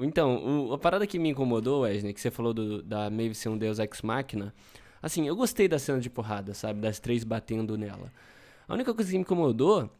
[0.00, 3.48] Então, o, a parada que me incomodou, Wesley, que você falou do, da Maeve ser
[3.48, 4.54] um deus ex-máquina,
[5.02, 6.80] assim, eu gostei da cena de porrada, sabe?
[6.80, 8.12] Das três batendo nela.
[8.68, 9.90] A única coisa que me incomodou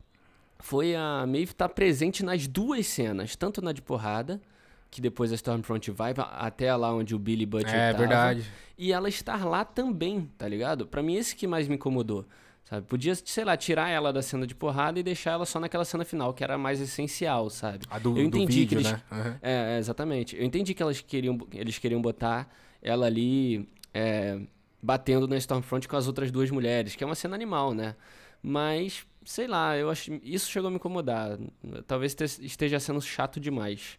[0.60, 4.40] foi a Maeve estar tá presente nas duas cenas, tanto na de porrada,
[4.90, 8.44] que depois a Stormfront vai até lá onde o Billy Butcher é, tava, verdade.
[8.76, 10.86] e ela estar lá também, tá ligado?
[10.86, 12.24] Para mim esse que mais me incomodou.
[12.68, 12.86] Sabe?
[12.86, 16.04] Podia, sei lá, tirar ela da cena de porrada e deixar ela só naquela cena
[16.04, 17.86] final, que era mais essencial, sabe?
[17.88, 18.92] A do, eu entendi do vídeo, que eles...
[18.92, 19.02] né?
[19.10, 19.34] Uhum.
[19.40, 20.36] É, exatamente.
[20.36, 22.46] Eu entendi que elas queriam, eles queriam botar
[22.82, 24.38] ela ali é,
[24.82, 27.96] batendo na Stormfront com as outras duas mulheres, que é uma cena animal, né?
[28.42, 31.38] Mas, sei lá, eu acho isso chegou a me incomodar.
[31.86, 33.98] Talvez esteja sendo chato demais.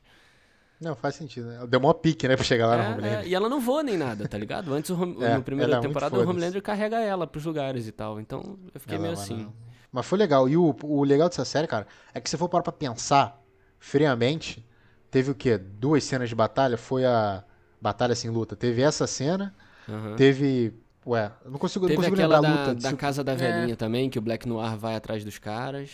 [0.80, 1.68] Não, faz sentido, né?
[1.68, 3.20] Deu mó pique, né, pra chegar lá é, no Homelander.
[3.20, 4.74] É, e ela não voa nem nada, tá ligado?
[4.74, 5.22] Antes, Home...
[5.22, 8.20] é, no primeiro é temporada, o Homelander carrega ela pros lugares e tal.
[8.20, 9.44] Então, eu fiquei ela meio assim.
[9.44, 9.54] Não.
[9.92, 10.48] Mas foi legal.
[10.48, 13.42] E o, o legal dessa série, cara, é que se for parar pra pensar
[13.78, 14.66] friamente,
[15.12, 15.58] teve o quê?
[15.58, 16.78] Duas cenas de batalha.
[16.78, 17.44] Foi a
[17.82, 18.56] batalha sem luta.
[18.56, 19.54] Teve essa cena,
[19.88, 20.16] uhum.
[20.16, 20.74] teve...
[21.06, 22.76] Ué, não consigo, teve não consigo lembrar da, luta.
[22.76, 23.36] da casa da é.
[23.36, 25.90] velhinha também, que o Black Noir vai atrás dos caras.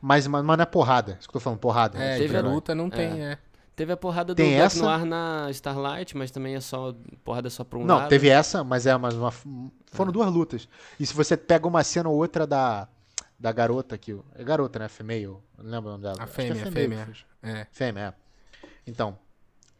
[0.00, 1.16] Mas, mas não é porrada.
[1.20, 1.98] Isso que eu tô falando, porrada.
[1.98, 3.38] É, teve a luta, não tem, é.
[3.80, 4.82] Teve a porrada do Black essa...
[4.84, 8.10] Noir na Starlight, mas também é só porrada só pra um Não, lado.
[8.10, 9.30] teve essa, mas é mais uma.
[9.30, 10.12] Foram é.
[10.12, 10.68] duas lutas.
[10.98, 12.86] E se você pega uma cena ou outra da,
[13.38, 14.14] da garota aqui.
[14.34, 14.88] É garota, né?
[14.88, 15.38] Female.
[15.56, 16.16] Não lembro o nome dela.
[16.18, 17.08] A fêmea, é fêmea.
[17.42, 17.66] É.
[17.72, 18.14] Fêmea,
[18.62, 18.68] é.
[18.86, 19.18] Então,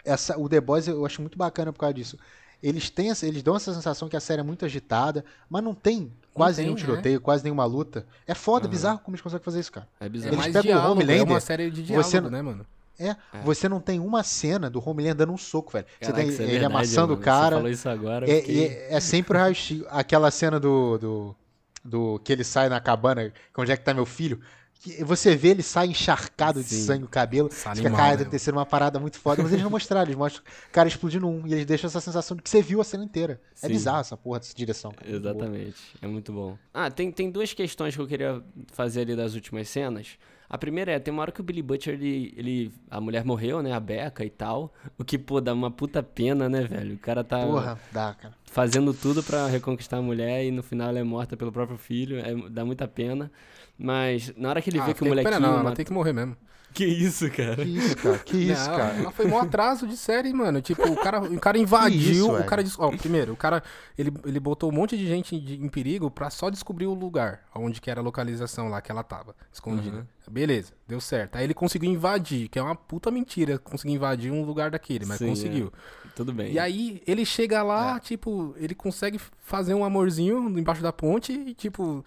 [0.02, 2.18] essa, o The Boys eu acho muito bacana por causa disso.
[2.62, 6.10] Eles, têm, eles dão essa sensação que a série é muito agitada, mas não tem
[6.32, 7.20] quase não tem, nenhum tiroteio, é?
[7.20, 8.06] quase nenhuma luta.
[8.26, 8.70] É foda, uhum.
[8.70, 9.86] bizarro como eles conseguem fazer isso, cara.
[10.00, 10.36] É bizarro.
[10.36, 11.20] Eles é pegam diálogo, o Homelander.
[11.20, 12.64] É uma série de diálogo, você, né, mano?
[13.00, 15.86] É, é, você não tem uma cena do Homelander dando um soco, velho.
[15.98, 17.20] Caraca, você tem é ele verdade, amassando mano.
[17.20, 17.56] o cara.
[17.56, 18.30] Você falou isso agora.
[18.30, 18.66] É, fiquei...
[18.66, 19.56] é, é, sempre o raio
[19.88, 21.36] Aquela cena do, do,
[21.82, 24.38] do, que ele sai na cabana, onde é que tá meu filho.
[24.82, 26.68] Que você vê ele sai encharcado Sim.
[26.68, 27.48] de sangue o cabelo.
[27.48, 29.42] Isso fica, cara, deve ter sido uma parada muito foda.
[29.42, 31.46] Mas eles não mostraram, eles mostram o cara explodindo um.
[31.46, 33.40] E eles deixam essa sensação de que você viu a cena inteira.
[33.54, 33.66] É Sim.
[33.66, 34.90] É bizarro essa porra dessa direção.
[34.92, 35.10] Cara.
[35.10, 35.76] Exatamente.
[36.00, 36.56] É muito bom.
[36.72, 38.42] Ah, tem, tem duas questões que eu queria
[38.72, 40.18] fazer ali das últimas cenas.
[40.50, 42.72] A primeira é, tem uma hora que o Billy Butcher, ele, ele.
[42.90, 43.72] A mulher morreu, né?
[43.72, 44.74] A Becca e tal.
[44.98, 46.96] O que, pô, dá uma puta pena, né, velho?
[46.96, 47.38] O cara tá.
[47.46, 48.34] Porra, dá, cara.
[48.46, 52.18] Fazendo tudo para reconquistar a mulher e no final ela é morta pelo próprio filho.
[52.18, 53.30] É, dá muita pena.
[53.78, 55.36] Mas na hora que ele ah, vê que o molequinho.
[55.36, 56.36] Pena não, ela tem que morrer mesmo.
[56.72, 57.56] Que isso, cara?
[57.56, 58.18] Que isso, cara?
[58.18, 58.94] Que isso, não, cara?
[58.94, 60.60] Ela foi um atraso de série, mano.
[60.62, 63.62] Tipo, o cara, o cara invadiu, isso, o cara ó, primeiro, o cara
[63.98, 67.40] ele, ele botou um monte de gente em, em perigo pra só descobrir o lugar
[67.54, 69.98] onde que era a localização lá que ela tava, escondida.
[69.98, 70.32] Uhum.
[70.32, 71.36] Beleza, deu certo.
[71.36, 75.18] Aí ele conseguiu invadir, que é uma puta mentira, conseguir invadir um lugar daquele, mas
[75.18, 75.72] Sim, conseguiu.
[76.06, 76.10] É.
[76.14, 76.52] Tudo bem.
[76.52, 78.00] E aí ele chega lá, é.
[78.00, 82.04] tipo, ele consegue fazer um amorzinho embaixo da ponte e, tipo,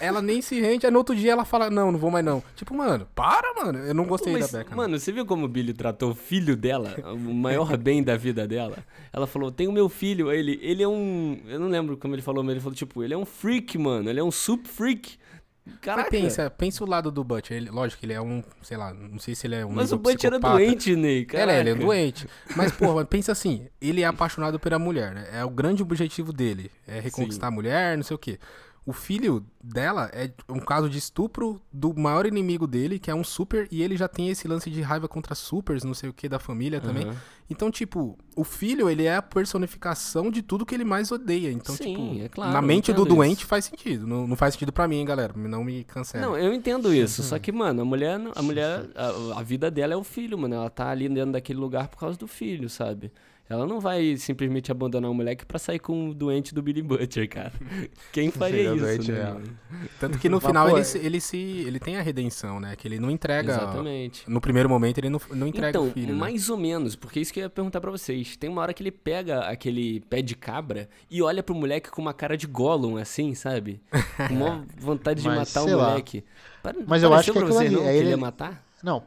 [0.00, 2.42] ela nem se rende, aí no outro dia ela fala, não, não vou mais não.
[2.54, 3.78] Tipo, mano, para, mano.
[3.78, 4.74] Eu não gostei Mas, da Becca.
[4.74, 8.46] Mano, você viu como o Billy tratou o filho dela, o maior bem da vida
[8.46, 8.78] dela?
[9.12, 11.40] Ela falou, tem o meu filho, ele, ele é um...
[11.46, 14.08] Eu não lembro como ele falou, mas ele falou, tipo, ele é um freak, mano.
[14.08, 15.18] Ele é um soup freak.
[15.80, 16.08] Caraca.
[16.10, 17.56] Mas pensa, pensa o lado do Butcher.
[17.56, 19.72] Ele, lógico que ele é um, sei lá, não sei se ele é um.
[19.72, 21.24] Mas o Butcher era doente, Ney.
[21.24, 21.52] Caraca.
[21.52, 22.26] É, ele é doente.
[22.56, 25.28] Mas, porra, pensa assim: ele é apaixonado pela mulher, né?
[25.32, 26.70] É o grande objetivo dele.
[26.86, 27.52] É reconquistar Sim.
[27.52, 28.38] a mulher, não sei o quê
[28.86, 33.22] o filho dela é um caso de estupro do maior inimigo dele, que é um
[33.22, 36.28] super, e ele já tem esse lance de raiva contra supers, não sei o que,
[36.28, 37.06] da família também.
[37.06, 37.14] Uhum.
[37.50, 41.50] Então, tipo, o filho, ele é a personificação de tudo que ele mais odeia.
[41.50, 43.46] Então, Sim, tipo, é claro, na mente do doente isso.
[43.46, 44.06] faz sentido.
[44.06, 45.32] Não, não faz sentido para mim, hein, galera.
[45.36, 46.26] Não me cancela.
[46.26, 47.22] Não, eu entendo isso.
[47.22, 50.54] Só que, mano, a mulher, a mulher, a, a vida dela é o filho, mano.
[50.54, 53.10] Ela tá ali dentro daquele lugar por causa do filho, sabe?
[53.48, 57.26] Ela não vai simplesmente abandonar o moleque pra sair com o doente do Billy Butcher,
[57.28, 57.52] cara.
[58.12, 59.42] Quem faria isso, doente, né?
[59.98, 61.36] Tanto que no final ele, se, ele se
[61.66, 62.76] ele tem a redenção, né?
[62.76, 63.52] Que ele não entrega.
[63.52, 64.28] Exatamente.
[64.28, 66.12] No primeiro momento ele não, não entrega então, o filho.
[66.12, 66.18] Né?
[66.18, 66.54] mais né?
[66.54, 68.36] ou menos, porque isso que eu ia perguntar pra vocês.
[68.36, 72.02] Tem uma hora que ele pega aquele pé de cabra e olha pro moleque com
[72.02, 73.80] uma cara de Gollum, assim, sabe?
[74.28, 76.24] Com uma vontade de matar o moleque.
[76.86, 77.70] Mas eu acho que ali, não, é ele...
[77.70, 78.62] que ele ia matar?
[78.82, 79.04] Não,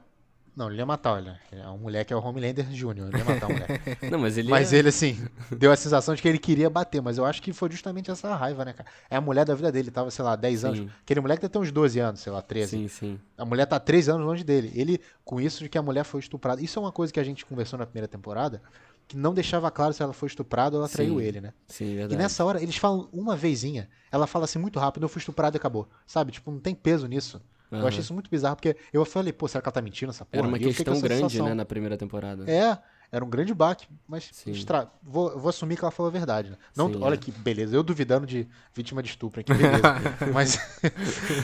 [0.56, 1.40] não, ele ia matar, olha.
[1.52, 4.06] É um moleque é o Homelander Jr., ele ia matar o moleque.
[4.12, 5.18] não, mas ele Mas ele, assim,
[5.50, 8.36] deu a sensação de que ele queria bater, mas eu acho que foi justamente essa
[8.36, 8.90] raiva, né, cara?
[9.10, 10.68] É a mulher da vida dele, tava, sei lá, 10 sim.
[10.68, 10.92] anos.
[11.02, 12.70] Aquele moleque deve ter uns 12 anos, sei lá, 13.
[12.70, 13.20] Sim, sim.
[13.38, 14.72] A mulher tá 3 anos longe dele.
[14.76, 16.62] Ele, com isso de que a mulher foi estuprada.
[16.62, 18.62] Isso é uma coisa que a gente conversou na primeira temporada,
[19.08, 21.54] que não deixava claro se ela foi estuprada ou ela traiu ele, né?
[21.68, 22.14] Sim, verdade.
[22.14, 25.56] E nessa hora, eles falam uma vezinha, ela fala assim muito rápido, eu fui estuprada
[25.56, 25.88] e acabou.
[26.06, 26.34] Sabe?
[26.34, 27.42] Tipo, não tem peso nisso.
[27.72, 27.80] Uhum.
[27.80, 30.26] Eu achei isso muito bizarro, porque eu falei, pô, será que ela tá mentindo essa
[30.26, 30.42] porra?
[30.42, 32.44] Era uma questão grande, né, na primeira temporada.
[32.52, 32.78] É,
[33.12, 34.90] era um grande baque, mas extra...
[35.02, 36.50] vou, vou assumir que ela falou a verdade.
[36.50, 36.58] Né?
[36.76, 37.18] Não, Sim, olha é.
[37.18, 39.82] que beleza, eu duvidando de vítima de estupro aqui, beleza.
[40.34, 40.60] mas,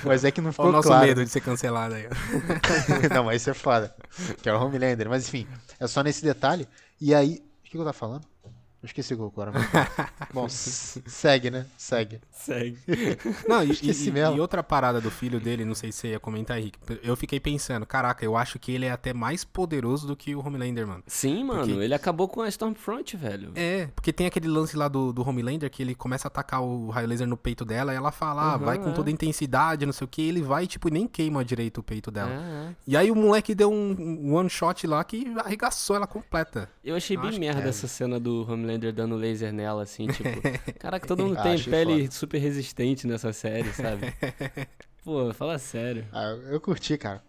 [0.04, 1.06] mas é que não ficou o nosso claro.
[1.06, 2.08] medo de ser cancelado aí.
[3.14, 3.94] não, mas isso é foda.
[4.42, 5.10] Que é o Homelander.
[5.10, 5.48] Mas enfim,
[5.80, 6.68] é só nesse detalhe.
[7.00, 8.26] E aí, o que eu tava falando?
[8.88, 9.52] Eu esqueci o agora.
[10.34, 11.66] Bom, segue, né?
[11.78, 12.22] Segue.
[12.32, 12.78] Segue.
[13.48, 16.58] Não, e, e, e, outra parada do filho dele, não sei se você ia comentar,
[16.58, 16.80] Henrique.
[17.04, 20.46] Eu fiquei pensando, caraca, eu acho que ele é até mais poderoso do que o
[20.46, 21.04] Homelander, mano.
[21.06, 21.68] Sim, mano.
[21.68, 21.84] Porque...
[21.84, 23.52] Ele acabou com a Stormfront, velho.
[23.56, 26.90] É, porque tem aquele lance lá do, do Homelander que ele começa a atacar o
[26.90, 28.94] raio laser no peito dela e ela fala, ah, vai com é.
[28.94, 30.22] toda intensidade, não sei o que.
[30.22, 32.32] Ele vai, tipo, e nem queima direito o peito dela.
[32.32, 32.76] É, é.
[32.88, 36.70] E aí o moleque deu um one shot lá que arregaçou ela completa.
[36.84, 37.70] Eu achei eu bem merda é.
[37.70, 40.30] essa cena do Homelander Homelander dando laser nela, assim, tipo.
[40.80, 42.12] Caraca, todo mundo tem pele foda.
[42.12, 44.14] super resistente nessa série, sabe?
[45.04, 46.06] Pô, fala sério.
[46.12, 47.24] Ah, eu curti, cara.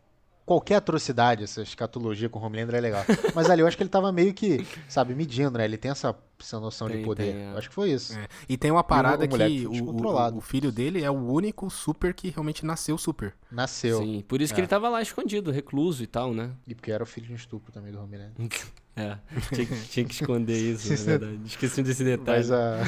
[0.45, 3.05] Qualquer atrocidade, essa escatologia com o Homelander é legal.
[3.35, 5.65] Mas ali eu acho que ele tava meio que, sabe, medindo, né?
[5.67, 7.35] Ele tem essa, essa noção tem, de poder.
[7.35, 7.53] Tem, é.
[7.53, 8.19] Eu acho que foi isso.
[8.19, 8.27] É.
[8.49, 11.69] E tem uma parada o, o que o, o, o, filho dele é o único
[11.69, 13.35] super que realmente nasceu super.
[13.53, 13.99] Nasceu.
[13.99, 14.55] Sim, por isso é.
[14.55, 16.51] que ele tava lá escondido, recluso e tal, né?
[16.67, 18.33] E porque era o filho de um estupro também do Homelander.
[18.99, 19.17] É,
[19.55, 21.41] tinha, tinha que esconder isso, na verdade.
[21.47, 22.39] Esqueci desse detalhe.
[22.39, 22.79] Mas a.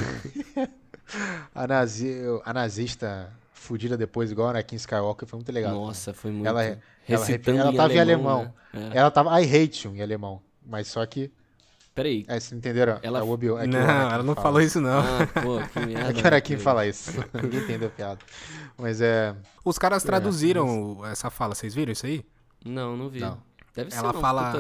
[1.54, 5.72] a, nazi, a nazista fudida depois, igual a Anakin Skywalker, foi muito legal.
[5.72, 6.46] Nossa, foi muito.
[6.46, 8.22] Ela, Recitando ela, ela tava em alemão.
[8.24, 8.54] Em alemão.
[8.72, 8.90] Né?
[8.94, 8.98] É.
[8.98, 10.42] Ela tava I hate you em alemão.
[10.66, 11.30] Mas só que.
[11.94, 12.24] Peraí.
[12.28, 12.98] É, vocês entenderam?
[13.02, 13.18] Ela...
[13.18, 14.46] É o Obi é não, ela não fala.
[14.46, 15.00] falou isso, não.
[15.00, 16.10] Ah, pô, que merda.
[16.10, 17.12] É que era quem fala isso.
[17.34, 18.20] Ninguém entendeu a piada.
[18.78, 19.34] Mas é.
[19.64, 21.12] Os caras traduziram é, mas...
[21.12, 22.24] essa fala, vocês viram isso aí?
[22.64, 23.20] Não, não vi.
[23.20, 23.38] Não.
[23.74, 24.52] Deve ela ser fala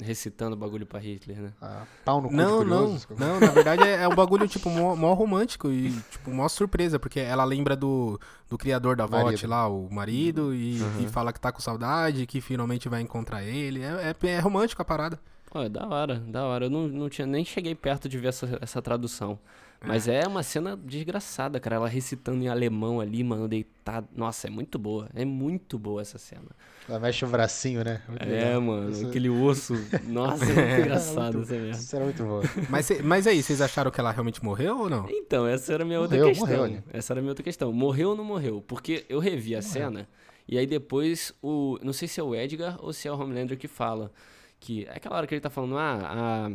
[0.00, 1.52] recitando o bagulho pra Hitler, né?
[1.60, 4.96] Ah, pau no cu não, não, não, na verdade é, é um bagulho tipo mó,
[4.96, 8.18] mó, romântico e tipo mó surpresa, porque ela lembra do,
[8.48, 11.04] do criador da VOT lá, o marido, e, uhum.
[11.04, 13.82] e, fala que tá com saudade, que finalmente vai encontrar ele.
[13.82, 15.20] É, é, é romântico a parada.
[15.50, 16.66] Pô, é da hora, da hora.
[16.66, 19.38] Eu não, não tinha nem cheguei perto de ver essa, essa tradução.
[19.86, 20.22] Mas é.
[20.24, 21.76] é uma cena desgraçada, cara.
[21.76, 24.08] Ela recitando em alemão ali, mano, deitado.
[24.14, 25.08] Nossa, é muito boa.
[25.14, 26.48] É muito boa essa cena.
[26.88, 28.02] Ela mexe o bracinho, né?
[28.08, 28.60] Muito é, legal.
[28.60, 29.06] mano, Isso...
[29.06, 29.74] aquele osso.
[30.04, 31.70] Nossa, é muito engraçado essa merda.
[31.70, 32.40] Isso era muito bom.
[32.68, 35.06] Mas, mas aí, vocês acharam que ela realmente morreu ou não?
[35.08, 36.58] Então, essa era a minha morreu, outra questão.
[36.58, 37.72] Morreu, essa era a minha outra questão.
[37.72, 38.62] Morreu ou não morreu?
[38.66, 39.72] Porque eu revi a morreu.
[39.72, 40.08] cena
[40.48, 41.78] e aí depois o.
[41.82, 44.10] Não sei se é o Edgar ou se é o Homelander que fala.
[44.58, 46.50] Que é aquela hora que ele tá falando, ah, a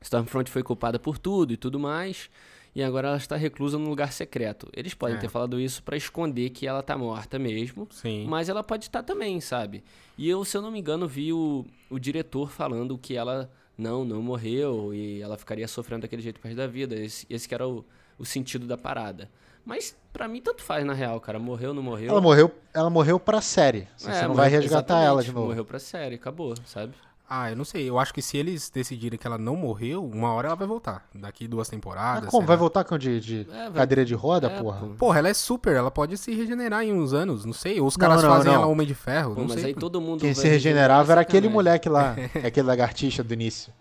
[0.00, 2.30] Stormfront foi culpada por tudo e tudo mais
[2.74, 4.68] e agora ela está reclusa num lugar secreto.
[4.72, 5.18] Eles podem é.
[5.18, 8.24] ter falado isso para esconder que ela tá morta mesmo, Sim.
[8.28, 9.82] mas ela pode estar também, sabe?
[10.16, 14.04] E eu, se eu não me engano, vi o, o diretor falando que ela não,
[14.04, 16.94] não morreu e ela ficaria sofrendo daquele jeito por da vida.
[16.94, 17.84] Esse, esse que era o,
[18.16, 19.28] o sentido da parada.
[19.64, 21.38] Mas para mim tanto faz na real, cara.
[21.38, 22.10] Morreu, não morreu.
[22.10, 23.88] Ela morreu, ela morreu pra série.
[23.96, 25.48] Você é, não vai resgatar ela de novo.
[25.48, 26.94] Morreu pra série, acabou, sabe?
[27.30, 27.88] Ah, eu não sei.
[27.88, 31.06] Eu acho que se eles decidirem que ela não morreu, uma hora ela vai voltar.
[31.14, 32.24] Daqui duas temporadas.
[32.24, 32.46] Mas como?
[32.46, 34.88] Vai voltar com de, de é, cadeira de roda, é, porra?
[34.96, 35.76] Porra, ela é super.
[35.76, 37.44] Ela pode se regenerar em uns anos.
[37.44, 37.80] Não sei.
[37.80, 38.62] Ou os caras não, não, fazem não.
[38.62, 39.34] ela Homem de Ferro.
[39.34, 39.66] Pô, não mas sei.
[39.66, 40.20] aí todo mundo.
[40.20, 42.16] Quem se regenerava era aquele moleque lá.
[42.42, 43.72] aquele lagartixa do início.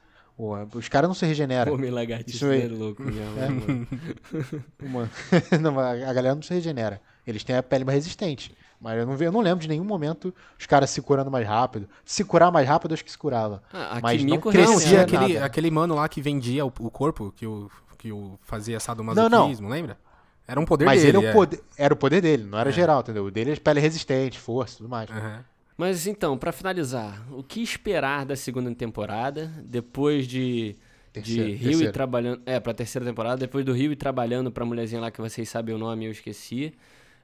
[0.75, 1.73] Os caras não se regeneram.
[1.73, 3.87] Homem lagartixa é louco mesmo.
[4.79, 4.85] É.
[4.85, 5.09] Uma...
[5.59, 7.01] não, a galera não se regenera.
[7.25, 8.55] Eles têm a pele mais resistente.
[8.79, 11.89] Mas eu não, eu não lembro de nenhum momento os caras se curando mais rápido.
[12.05, 13.63] Se curar mais rápido, acho que se curava.
[13.73, 15.45] Ah, mas não crescia aquele, nada.
[15.45, 19.97] aquele mano lá que vendia o, o, corpo, que o, que o fazia sadomasoquismo, lembra?
[20.47, 21.17] Era um poder mas dele.
[21.17, 21.33] Mas ele é.
[21.33, 22.71] poder, era o poder dele, não era é.
[22.71, 23.25] geral, entendeu?
[23.25, 25.09] O dele é pele resistente, força, tudo mais.
[25.09, 25.39] Uhum.
[25.75, 30.75] Mas então, para finalizar, o que esperar da segunda temporada, depois de,
[31.13, 31.89] de Rio terceira.
[31.89, 32.41] e trabalhando...
[32.45, 35.75] É, pra terceira temporada, depois do Rio e trabalhando pra mulherzinha lá que vocês sabem
[35.75, 36.73] o nome, eu esqueci.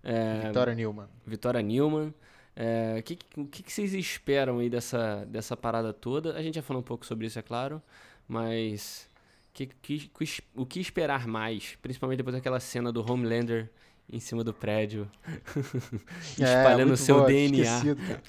[0.03, 1.07] É, Vitória Newman.
[1.25, 2.13] Vitória Newman.
[2.55, 6.35] É, o que, que, que, vocês esperam aí dessa, dessa parada toda?
[6.35, 7.81] A gente já falou um pouco sobre isso, é claro,
[8.27, 9.09] mas
[9.53, 10.11] que, que,
[10.55, 13.71] o que esperar mais, principalmente depois daquela cena do Homelander
[14.11, 15.09] em cima do prédio,
[16.39, 17.81] é, espalhando o seu boa, DNA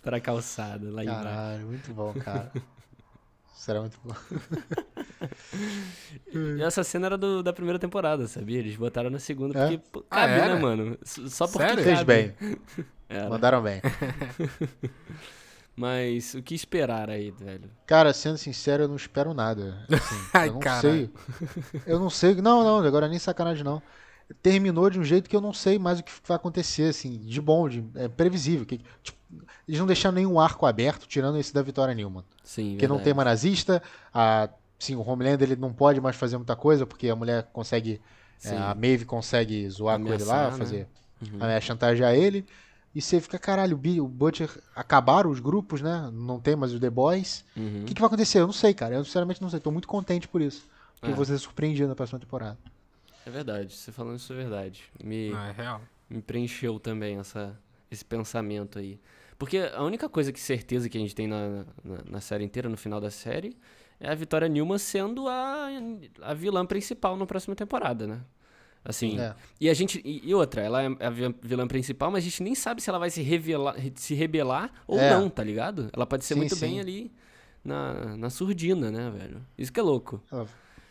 [0.02, 1.36] para a calçada lá Caralho, embaixo.
[1.36, 2.52] Caralho, muito bom, cara.
[3.54, 4.14] Será muito bom.
[6.58, 8.58] e essa cena era do, da primeira temporada, sabia?
[8.58, 9.62] Eles botaram na segunda é?
[9.62, 10.98] porque pô, ah, cabe, ah, né, mano?
[11.04, 11.84] Só porque Sério?
[11.84, 12.34] Fez bem.
[13.30, 13.80] Mandaram bem.
[15.76, 17.70] Mas o que esperar aí, velho?
[17.86, 19.84] Cara, sendo sincero, eu não espero nada.
[19.90, 20.80] Assim, Ai, eu não cara.
[20.80, 21.10] sei.
[21.86, 22.34] Eu não sei.
[22.36, 23.82] Não, não, agora nem sacanagem não.
[24.42, 27.40] Terminou de um jeito que eu não sei mais o que vai acontecer, assim, de
[27.40, 28.64] bom, de, é previsível.
[28.64, 29.18] Que, tipo,
[29.68, 32.24] eles não deixaram nenhum arco aberto, tirando esse da Vitória Newman.
[32.42, 32.98] Sim, Porque verdade.
[32.98, 34.48] não tem uma nazista, a,
[34.78, 38.00] sim, o Homelander ele não pode mais fazer muita coisa, porque a mulher consegue,
[38.44, 40.56] é, a Maeve consegue zoar Ameaçar, com ele lá, né?
[40.56, 40.88] fazer,
[41.22, 41.60] uhum.
[41.60, 42.46] chantagear ele.
[42.94, 46.08] E você fica, caralho, o Butcher acabaram os grupos, né?
[46.12, 47.44] Não tem mais os The Boys.
[47.56, 47.62] Uhum.
[47.62, 47.84] O uhum.
[47.86, 48.38] que, que, vai acontecer?
[48.38, 48.94] Eu não sei, cara.
[48.94, 49.58] Eu sinceramente não sei.
[49.58, 50.64] Tô muito contente por isso.
[51.00, 51.14] Porque é.
[51.14, 52.56] vou ser surpreendido na próxima temporada.
[53.26, 53.74] É verdade.
[53.74, 54.84] Você falando isso é verdade.
[55.02, 55.80] Me, ah, é real.
[56.08, 57.58] Me preencheu também essa,
[57.90, 59.00] esse pensamento aí.
[59.38, 62.68] Porque a única coisa que certeza que a gente tem na, na, na série inteira,
[62.68, 63.56] no final da série,
[63.98, 65.68] é a Vitória Newman sendo a,
[66.22, 68.20] a vilã principal na próxima temporada, né?
[68.84, 69.34] Assim, é.
[69.58, 70.02] e a gente.
[70.04, 73.08] E, outra, ela é a vilã principal, mas a gente nem sabe se ela vai
[73.08, 75.10] se revelar, se rebelar ou é.
[75.10, 75.88] não, tá ligado?
[75.90, 76.60] Ela pode ser sim, muito sim.
[76.60, 77.12] bem ali
[77.64, 79.40] na, na surdina, né, velho?
[79.56, 80.22] Isso que é louco.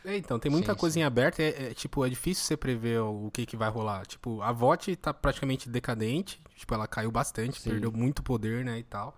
[0.05, 1.39] É, então, tem muita sim, coisa em aberto.
[1.39, 4.05] É, é, tipo, é difícil você prever o, que, que vai rolar.
[4.05, 6.41] Tipo, a VOT tá praticamente decadente.
[6.55, 9.15] Tipo, ela caiu bastante, perdeu muito poder, né, e tal.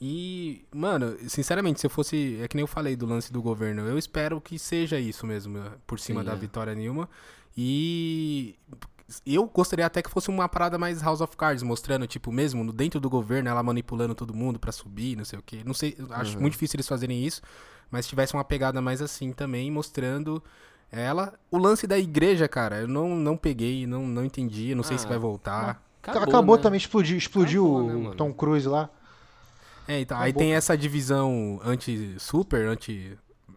[0.00, 2.38] E, mano, sinceramente, se eu fosse.
[2.40, 3.82] É que nem eu falei do lance do governo.
[3.82, 6.36] Eu espero que seja isso mesmo, por cima Sim, da é.
[6.36, 7.08] Vitória Nilma.
[7.56, 8.56] E
[9.24, 13.00] eu gostaria até que fosse uma parada mais House of Cards, mostrando, tipo, mesmo dentro
[13.00, 15.62] do governo, ela manipulando todo mundo para subir, não sei o quê.
[15.64, 16.42] Não sei, acho uhum.
[16.42, 17.40] muito difícil eles fazerem isso,
[17.90, 20.42] mas tivesse uma pegada mais assim também, mostrando
[20.92, 21.32] ela.
[21.50, 24.98] O lance da igreja, cara, eu não, não peguei, não, não entendi, não sei ah,
[24.98, 25.82] se vai voltar.
[26.02, 26.62] Acabou, acabou né?
[26.62, 28.90] também, explodiu, explodiu acabou, né, o Tom Cruise lá.
[29.86, 32.68] É, então, aí tem essa divisão anti-super,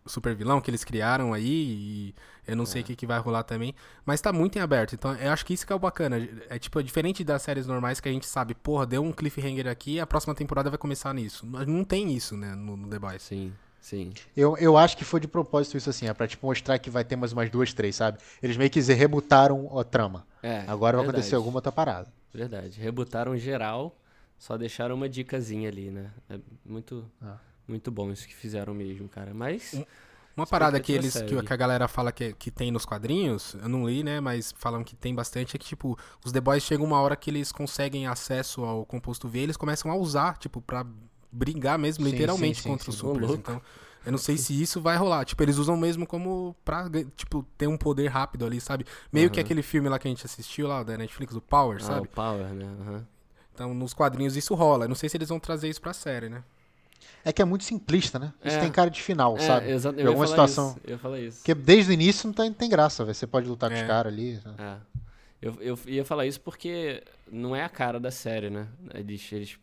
[0.06, 2.16] anti-super vilão que eles criaram aí e
[2.48, 2.68] eu não é.
[2.68, 3.74] sei o que, que vai rolar também.
[4.06, 4.94] Mas tá muito em aberto.
[4.94, 6.28] Então eu acho que isso que é o bacana.
[6.50, 9.68] É tipo, é diferente das séries normais que a gente sabe, porra, deu um cliffhanger
[9.68, 11.46] aqui a próxima temporada vai começar nisso.
[11.46, 13.22] Não tem isso, né, no, no The Boys.
[13.22, 13.54] Sim.
[13.80, 14.14] Sim.
[14.38, 17.04] Eu, eu acho que foi de propósito isso assim, é pra tipo, mostrar que vai
[17.04, 18.20] ter mais umas duas, três, sabe?
[18.42, 20.26] Eles meio que rebutaram a trama.
[20.44, 20.60] É.
[20.68, 20.98] Agora verdade.
[20.98, 22.08] vai acontecer alguma outra parada.
[22.32, 22.80] Verdade.
[22.80, 23.98] Rebutaram geral,
[24.38, 26.12] só deixaram uma dicasinha ali, né?
[26.30, 27.40] É muito, ah.
[27.68, 29.34] Muito bom isso que fizeram mesmo, cara.
[29.34, 29.74] Mas.
[29.74, 29.86] Um
[30.36, 33.68] uma parada que eles que, que, a galera fala que, que tem nos quadrinhos, eu
[33.68, 36.86] não li, né, mas falam que tem bastante, é que, tipo, os The Boys chegam
[36.86, 40.86] uma hora que eles conseguem acesso ao composto V eles começam a usar, tipo, pra
[41.32, 43.32] brigar mesmo, sim, literalmente, sim, sim, contra os supers.
[43.32, 43.62] Então,
[44.06, 45.24] eu não sei se isso vai rolar.
[45.26, 48.86] Tipo, eles usam mesmo como pra, tipo, ter um poder rápido ali, sabe?
[49.12, 49.34] Meio uhum.
[49.34, 52.08] que aquele filme lá que a gente assistiu lá, da Netflix, o Power, ah, sabe?
[52.08, 52.66] o Power, né?
[52.66, 53.06] Uhum.
[53.54, 54.86] Então, nos quadrinhos isso rola.
[54.86, 56.44] Eu não sei se eles vão trazer isso pra série, né?
[57.24, 58.34] É que é muito simplista, né?
[58.44, 58.60] Isso é.
[58.60, 59.72] tem cara de final, é, sabe?
[59.72, 60.00] Exato.
[60.00, 60.70] Eu alguma situação.
[60.70, 60.80] Isso.
[60.86, 61.38] Eu falar isso.
[61.38, 63.16] Porque desde o início não tem, tem graça, véio.
[63.16, 63.88] você pode lutar com os é.
[63.88, 64.40] caras ali.
[64.58, 64.76] É.
[65.42, 68.68] Eu, eu ia falar isso porque não é a cara da série, né?
[68.94, 69.58] Eles, eles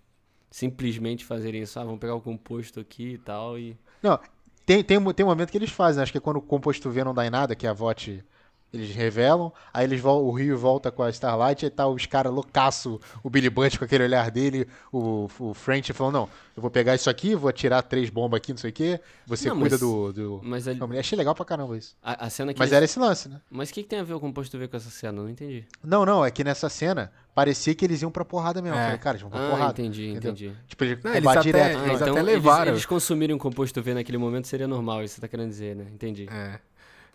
[0.50, 3.76] simplesmente fazerem isso, ah, vamos pegar o composto aqui e tal e...
[4.02, 4.18] Não,
[4.64, 7.04] tem, tem, tem um momento que eles fazem, acho que é quando o composto V
[7.04, 8.24] não dá em nada, que a VOT
[8.72, 13.00] eles revelam, aí eles o Rio volta com a Starlight, e tá os caras loucaço,
[13.22, 16.94] o Billy Bunch com aquele olhar dele, o, o French falando, não, eu vou pegar
[16.94, 19.80] isso aqui, vou atirar três bombas aqui, não sei o quê, você não, cuida mas,
[19.80, 20.12] do...
[20.12, 20.40] do...
[20.42, 20.98] Mas ele...
[20.98, 21.96] Achei legal pra caramba isso.
[22.02, 22.76] A, a cena que mas eles...
[22.76, 23.40] era esse lance, né?
[23.50, 25.22] Mas o que, que, tem a ver o composto V com essa cena?
[25.22, 25.64] Não entendi.
[25.82, 28.76] Não, não, é que nessa cena parecia que eles iam pra porrada mesmo.
[28.76, 28.80] É.
[28.80, 29.70] Eu falei, cara, eles vão pra ah, porrada.
[29.70, 30.32] entendi, entendeu?
[30.32, 30.52] entendi.
[30.66, 31.78] Tipo, eles, não, eles até, direto.
[31.78, 32.62] Ah, eles então até levaram.
[32.62, 35.76] Eles, eles consumirem um composto V naquele momento seria normal, isso você tá querendo dizer,
[35.76, 35.86] né?
[35.92, 36.26] Entendi.
[36.30, 36.58] É.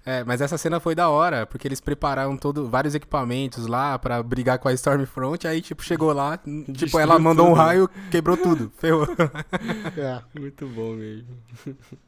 [0.06, 4.22] É, mas essa cena foi da hora, porque eles prepararam todo, vários equipamentos lá para
[4.22, 6.38] brigar com a Stormfront, aí, tipo, chegou lá,
[6.74, 7.54] tipo, ela mandou tudo.
[7.54, 9.08] um raio, quebrou tudo, ferrou.
[9.98, 11.28] É, muito bom mesmo.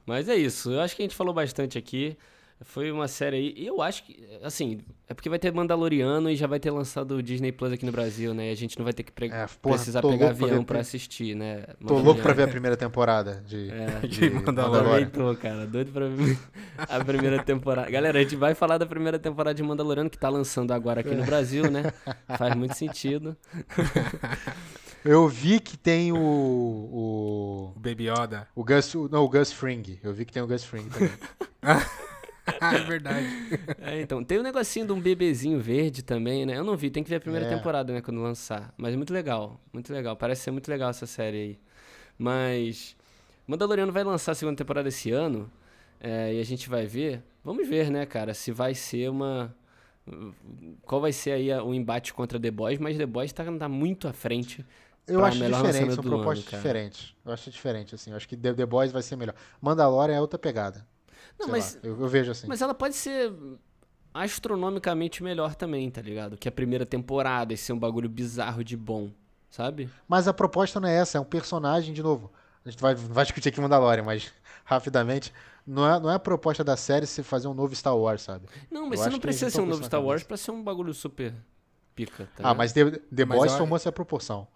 [0.06, 2.18] Mas é isso, eu acho que a gente falou bastante aqui.
[2.62, 3.54] Foi uma série aí.
[3.58, 4.80] E eu acho que, assim,
[5.10, 7.92] é porque vai ter Mandaloriano e já vai ter lançado o Disney Plus aqui no
[7.92, 8.48] Brasil, né?
[8.48, 10.80] E a gente não vai ter que pre é, porra, precisar pegar avião pra, pra,
[10.80, 11.66] assistir, né?
[11.86, 15.12] Tô louco pra ver a primeira temporada de, é, de, de Mandaloriano.
[15.12, 16.38] Tô, cara, doido pra ver
[16.78, 17.92] a primeira temporada.
[17.92, 21.14] Galera, a gente vai falar da primeira temporada de Mandaloriano que tá lançando agora aqui
[21.14, 21.26] no é.
[21.26, 21.92] Brasil, né?
[22.38, 23.36] Faz muito sentido.
[25.04, 26.18] Eu vi que tem o.
[26.18, 28.48] O, o Baby Yoda.
[28.56, 28.92] O Gus.
[29.12, 30.00] Não, o Gus Fring.
[30.04, 31.12] Eu vi que tem o Gus Fring também.
[32.62, 33.28] é verdade.
[33.82, 36.58] É, então, tem um negocinho de um bebezinho verde também, né?
[36.58, 37.50] Eu não vi, tem que ver a primeira é.
[37.50, 38.74] temporada, né, quando lançar.
[38.78, 40.16] Mas é muito legal, muito legal.
[40.16, 41.60] Parece ser muito legal essa série aí.
[42.18, 42.96] Mas
[43.48, 45.52] Mandaloriano vai lançar a segunda temporada esse ano.
[46.00, 47.24] É, e a gente vai ver.
[47.44, 49.56] Vamos ver, né, cara, se vai ser uma.
[50.84, 54.08] Qual vai ser aí o embate contra The Boys, mas The Boys tá, tá muito
[54.08, 54.66] à frente.
[55.08, 57.16] Eu acho diferente, são propostas ano, diferentes.
[57.24, 58.10] Eu acho diferente, assim.
[58.10, 59.36] Eu acho que The, The Boys vai ser melhor.
[59.62, 60.86] Mandalorian é outra pegada.
[61.40, 61.76] Não, mas.
[61.76, 62.48] Lá, eu, eu vejo assim.
[62.48, 63.32] Mas ela pode ser
[64.14, 66.38] astronomicamente melhor também, tá ligado?
[66.38, 69.12] Que a primeira temporada, e ser um bagulho bizarro de bom,
[69.50, 69.90] sabe?
[70.08, 72.32] Mas a proposta não é essa, é um personagem, de novo.
[72.66, 74.34] A gente vai, vai discutir aqui Mandalorian, mas
[74.64, 75.34] rapidamente.
[75.68, 78.48] Não é, não é a proposta da série se fazer um novo Star Wars, sabe?
[78.70, 80.94] Não, mas Eu você não precisa ser um novo Star Wars pra ser um bagulho
[80.94, 81.34] super
[81.96, 83.58] pica, tá Ah, mas The, The mas Boys eu...
[83.58, 84.48] tomou essa proporção.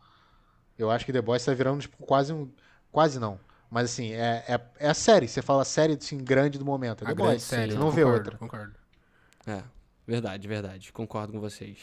[0.77, 2.49] Eu acho que The Boys tá virando tipo, quase um.
[2.91, 3.39] Quase não.
[3.69, 5.27] Mas assim, é, é, é a série.
[5.27, 7.03] Você fala a série assim, grande do momento.
[7.03, 7.43] É The Boys.
[7.43, 8.37] Série, não vê outra.
[8.37, 8.73] Concordo.
[9.45, 9.63] É,
[10.07, 10.91] verdade, verdade.
[10.91, 11.77] Concordo com vocês.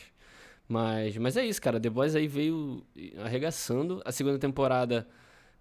[0.68, 1.78] Mas, mas é isso, cara.
[1.78, 2.84] The Boys aí veio
[3.24, 4.02] arregaçando.
[4.04, 5.06] A segunda temporada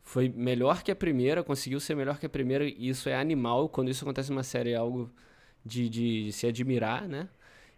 [0.02, 3.70] foi melhor que a primeira, conseguiu ser melhor que a primeira, e isso é animal.
[3.70, 5.12] Quando isso acontece numa série, é algo
[5.64, 7.28] de, de se admirar, né?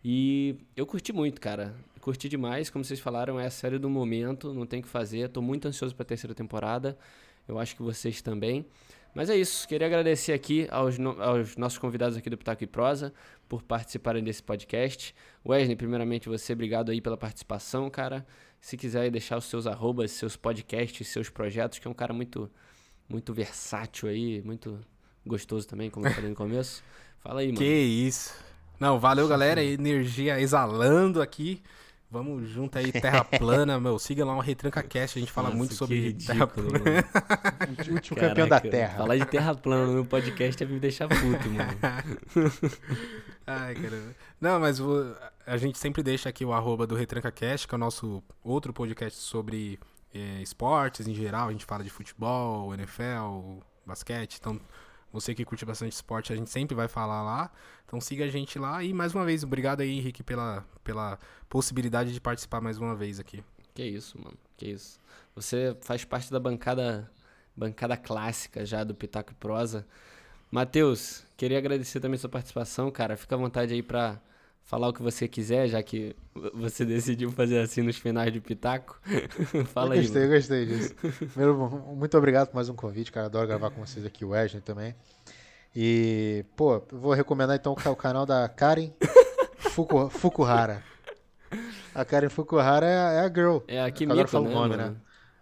[0.03, 1.75] E eu curti muito, cara.
[1.99, 5.29] Curti demais, como vocês falaram, é a série do momento, não tem o que fazer.
[5.29, 6.97] Tô muito ansioso pra terceira temporada.
[7.47, 8.65] Eu acho que vocês também.
[9.13, 12.67] Mas é isso, queria agradecer aqui aos, no, aos nossos convidados aqui do Pitaco e
[12.67, 13.11] Prosa
[13.49, 15.15] por participarem desse podcast.
[15.43, 18.25] Wesley, primeiramente você, obrigado aí pela participação, cara.
[18.61, 22.51] Se quiser deixar os seus arrobas, seus podcasts, seus projetos, que é um cara muito,
[23.09, 24.79] muito versátil aí, muito
[25.25, 26.83] gostoso também, como eu falei no começo.
[27.19, 27.57] Fala aí, mano.
[27.57, 28.35] Que isso.
[28.79, 29.63] Não, valeu, galera.
[29.63, 31.61] Energia exalando aqui.
[32.09, 33.99] Vamos junto aí, Terra Plana, meu.
[33.99, 37.05] Siga lá o Retranca Cast, a gente fala Nossa, muito sobre ridículo, Terra Plana.
[37.89, 38.97] o último Caraca, campeão da Terra.
[38.97, 41.77] Falar de Terra Plana no meu podcast é me deixar puto, mano.
[43.45, 44.15] Ai, caramba.
[44.39, 44.79] Não, mas
[45.45, 48.71] a gente sempre deixa aqui o arroba do Retranca Cast, que é o nosso outro
[48.71, 49.79] podcast sobre
[50.13, 51.49] é, esportes em geral.
[51.49, 54.59] A gente fala de futebol, NFL, basquete, então
[55.11, 57.51] você que curte bastante esporte, a gente sempre vai falar lá.
[57.85, 58.83] Então siga a gente lá.
[58.83, 61.17] E mais uma vez, obrigado aí, Henrique, pela, pela
[61.49, 63.43] possibilidade de participar mais uma vez aqui.
[63.73, 64.37] Que isso, mano.
[64.57, 64.99] Que isso.
[65.35, 67.09] Você faz parte da bancada
[67.55, 69.85] bancada clássica já do Pitaco e Prosa.
[70.51, 73.17] Matheus, queria agradecer também sua participação, cara.
[73.17, 74.21] Fica à vontade aí pra
[74.67, 76.13] falar o que você quiser, já que
[76.53, 78.99] você decidiu fazer assim nos finais do Pitaco.
[79.73, 80.27] Fala eu gostei, aí.
[80.27, 80.95] Gostei, gostei disso.
[81.31, 83.27] Primeiro, muito obrigado por mais um convite, cara.
[83.27, 84.93] Adoro gravar com vocês aqui, o Wesley também.
[85.73, 88.91] E, pô, vou recomendar então o canal da Karen
[89.57, 90.83] Fuku, Fukuhara.
[91.95, 93.59] A Karen Fukuhara é, é a girl.
[93.69, 94.95] É a Kimiko, né, nome, né?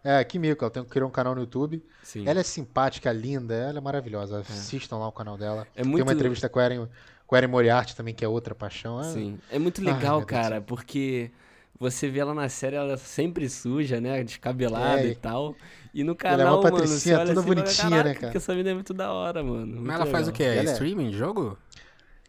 [0.03, 1.84] É, a Kimiko, ela tem, criou um canal no YouTube.
[2.03, 2.28] Sim.
[2.28, 4.38] Ela é simpática, linda, ela é maravilhosa.
[4.38, 4.39] É.
[4.41, 5.65] Assistam lá o canal dela.
[5.76, 5.95] É muito...
[5.95, 6.88] Tem uma entrevista com a Erin,
[7.34, 8.99] Erin Moriarty também, que é outra paixão.
[8.99, 9.03] É...
[9.05, 11.32] Sim, é muito legal, Ai, cara, porque
[11.80, 14.23] você vê ela na série, ela sempre suja, né?
[14.23, 15.55] Descabelada é, e tal.
[15.93, 18.19] E no canal, ela é uma mano, você olha toda assim, bonitinha, né, cara?
[18.28, 19.65] Porque essa vida é muito da hora, mano.
[19.65, 20.11] Muito Mas ela legal.
[20.11, 20.43] faz o quê?
[20.43, 21.57] É streaming, jogo?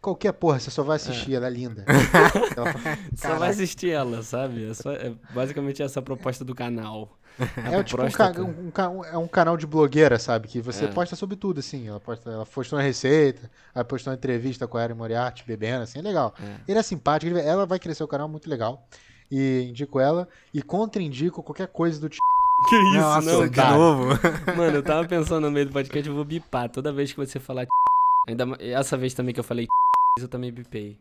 [0.06, 1.34] Qualquer porra, você só vai assistir, é.
[1.34, 1.84] ela é linda.
[2.56, 4.70] ela fala, só vai assistir ela, sabe?
[4.70, 7.10] É, só, é basicamente essa a proposta do canal.
[7.40, 10.46] É, tipo um, um, um, é um canal de blogueira, sabe?
[10.46, 10.88] Que você é.
[10.88, 11.88] posta sobre tudo, assim.
[11.88, 15.82] Ela, posta, ela postou uma receita, ela postou uma entrevista com a Erin Moriarty bebendo,
[15.82, 16.32] assim, é legal.
[16.40, 16.70] É.
[16.70, 18.86] Ele é simpático, ele, ela vai crescer o canal muito legal.
[19.28, 20.28] E indico ela.
[20.54, 22.22] E contra-indico qualquer coisa do tipo.
[22.70, 24.08] Que isso, Nossa, não, de novo.
[24.56, 27.40] Mano, eu tava pensando no meio do podcast, eu vou bipar toda vez que você
[27.40, 27.66] falar
[28.26, 29.66] Ainda essa vez também que eu falei
[30.18, 30.96] eu também bipei.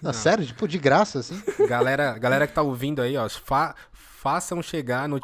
[0.00, 0.12] Não, não.
[0.12, 0.46] sério?
[0.46, 1.40] Tipo, de graça, assim?
[1.68, 5.18] Galera, galera que tá ouvindo aí, ó, fa façam chegar no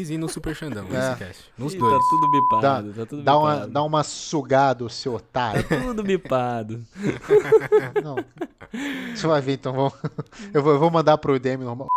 [0.00, 1.16] e no Super Xandão, é.
[1.16, 1.50] cast.
[1.58, 1.92] Nos Ih, dois.
[1.92, 3.58] Tá tudo bipado, dá, tá tudo dá bipado.
[3.58, 5.64] Uma, dá uma sugada, seu otário.
[5.66, 6.86] Tá tudo bipado.
[8.04, 8.16] Não.
[9.12, 9.72] Você vai ver, então.
[9.72, 9.94] Vamos...
[10.54, 11.88] Eu, vou, eu vou mandar pro DM normal.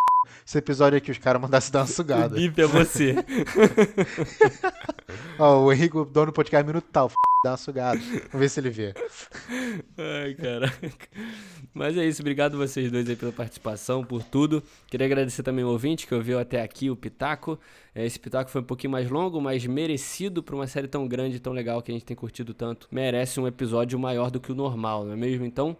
[0.45, 2.35] Esse episódio aqui, os caras mandassem dar uma sugada.
[2.35, 3.15] Bip é você.
[5.39, 7.11] Ó, o Henrique, dono do podcast, minuto tal
[7.43, 7.99] dar uma sugada.
[7.99, 8.93] Vamos ver se ele vê.
[9.97, 11.09] Ai, caraca.
[11.73, 14.61] Mas é isso, obrigado vocês dois aí pela participação, por tudo.
[14.87, 17.57] Queria agradecer também o ouvinte que ouviu até aqui o Pitaco.
[17.95, 21.39] É, esse Pitaco foi um pouquinho mais longo, mas merecido para uma série tão grande,
[21.39, 22.87] tão legal que a gente tem curtido tanto.
[22.91, 25.43] Merece um episódio maior do que o normal, não é mesmo?
[25.43, 25.75] Então,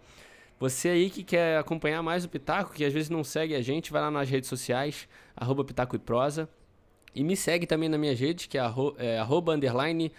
[0.62, 3.91] você aí que quer acompanhar mais o Pitaco, que às vezes não segue a gente,
[3.91, 6.47] vai lá nas redes sociais, arroba Pitaco e Prosa.
[7.16, 10.12] E me segue também na minha rede, que é, arro, é arroba underline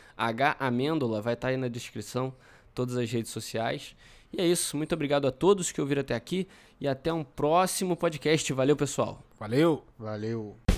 [0.58, 2.34] Amêndola, vai estar tá aí na descrição,
[2.74, 3.94] todas as redes sociais.
[4.32, 6.48] E é isso, muito obrigado a todos que ouviram até aqui
[6.80, 8.52] e até um próximo podcast.
[8.52, 9.22] Valeu, pessoal.
[9.38, 9.84] Valeu.
[9.96, 10.71] Valeu.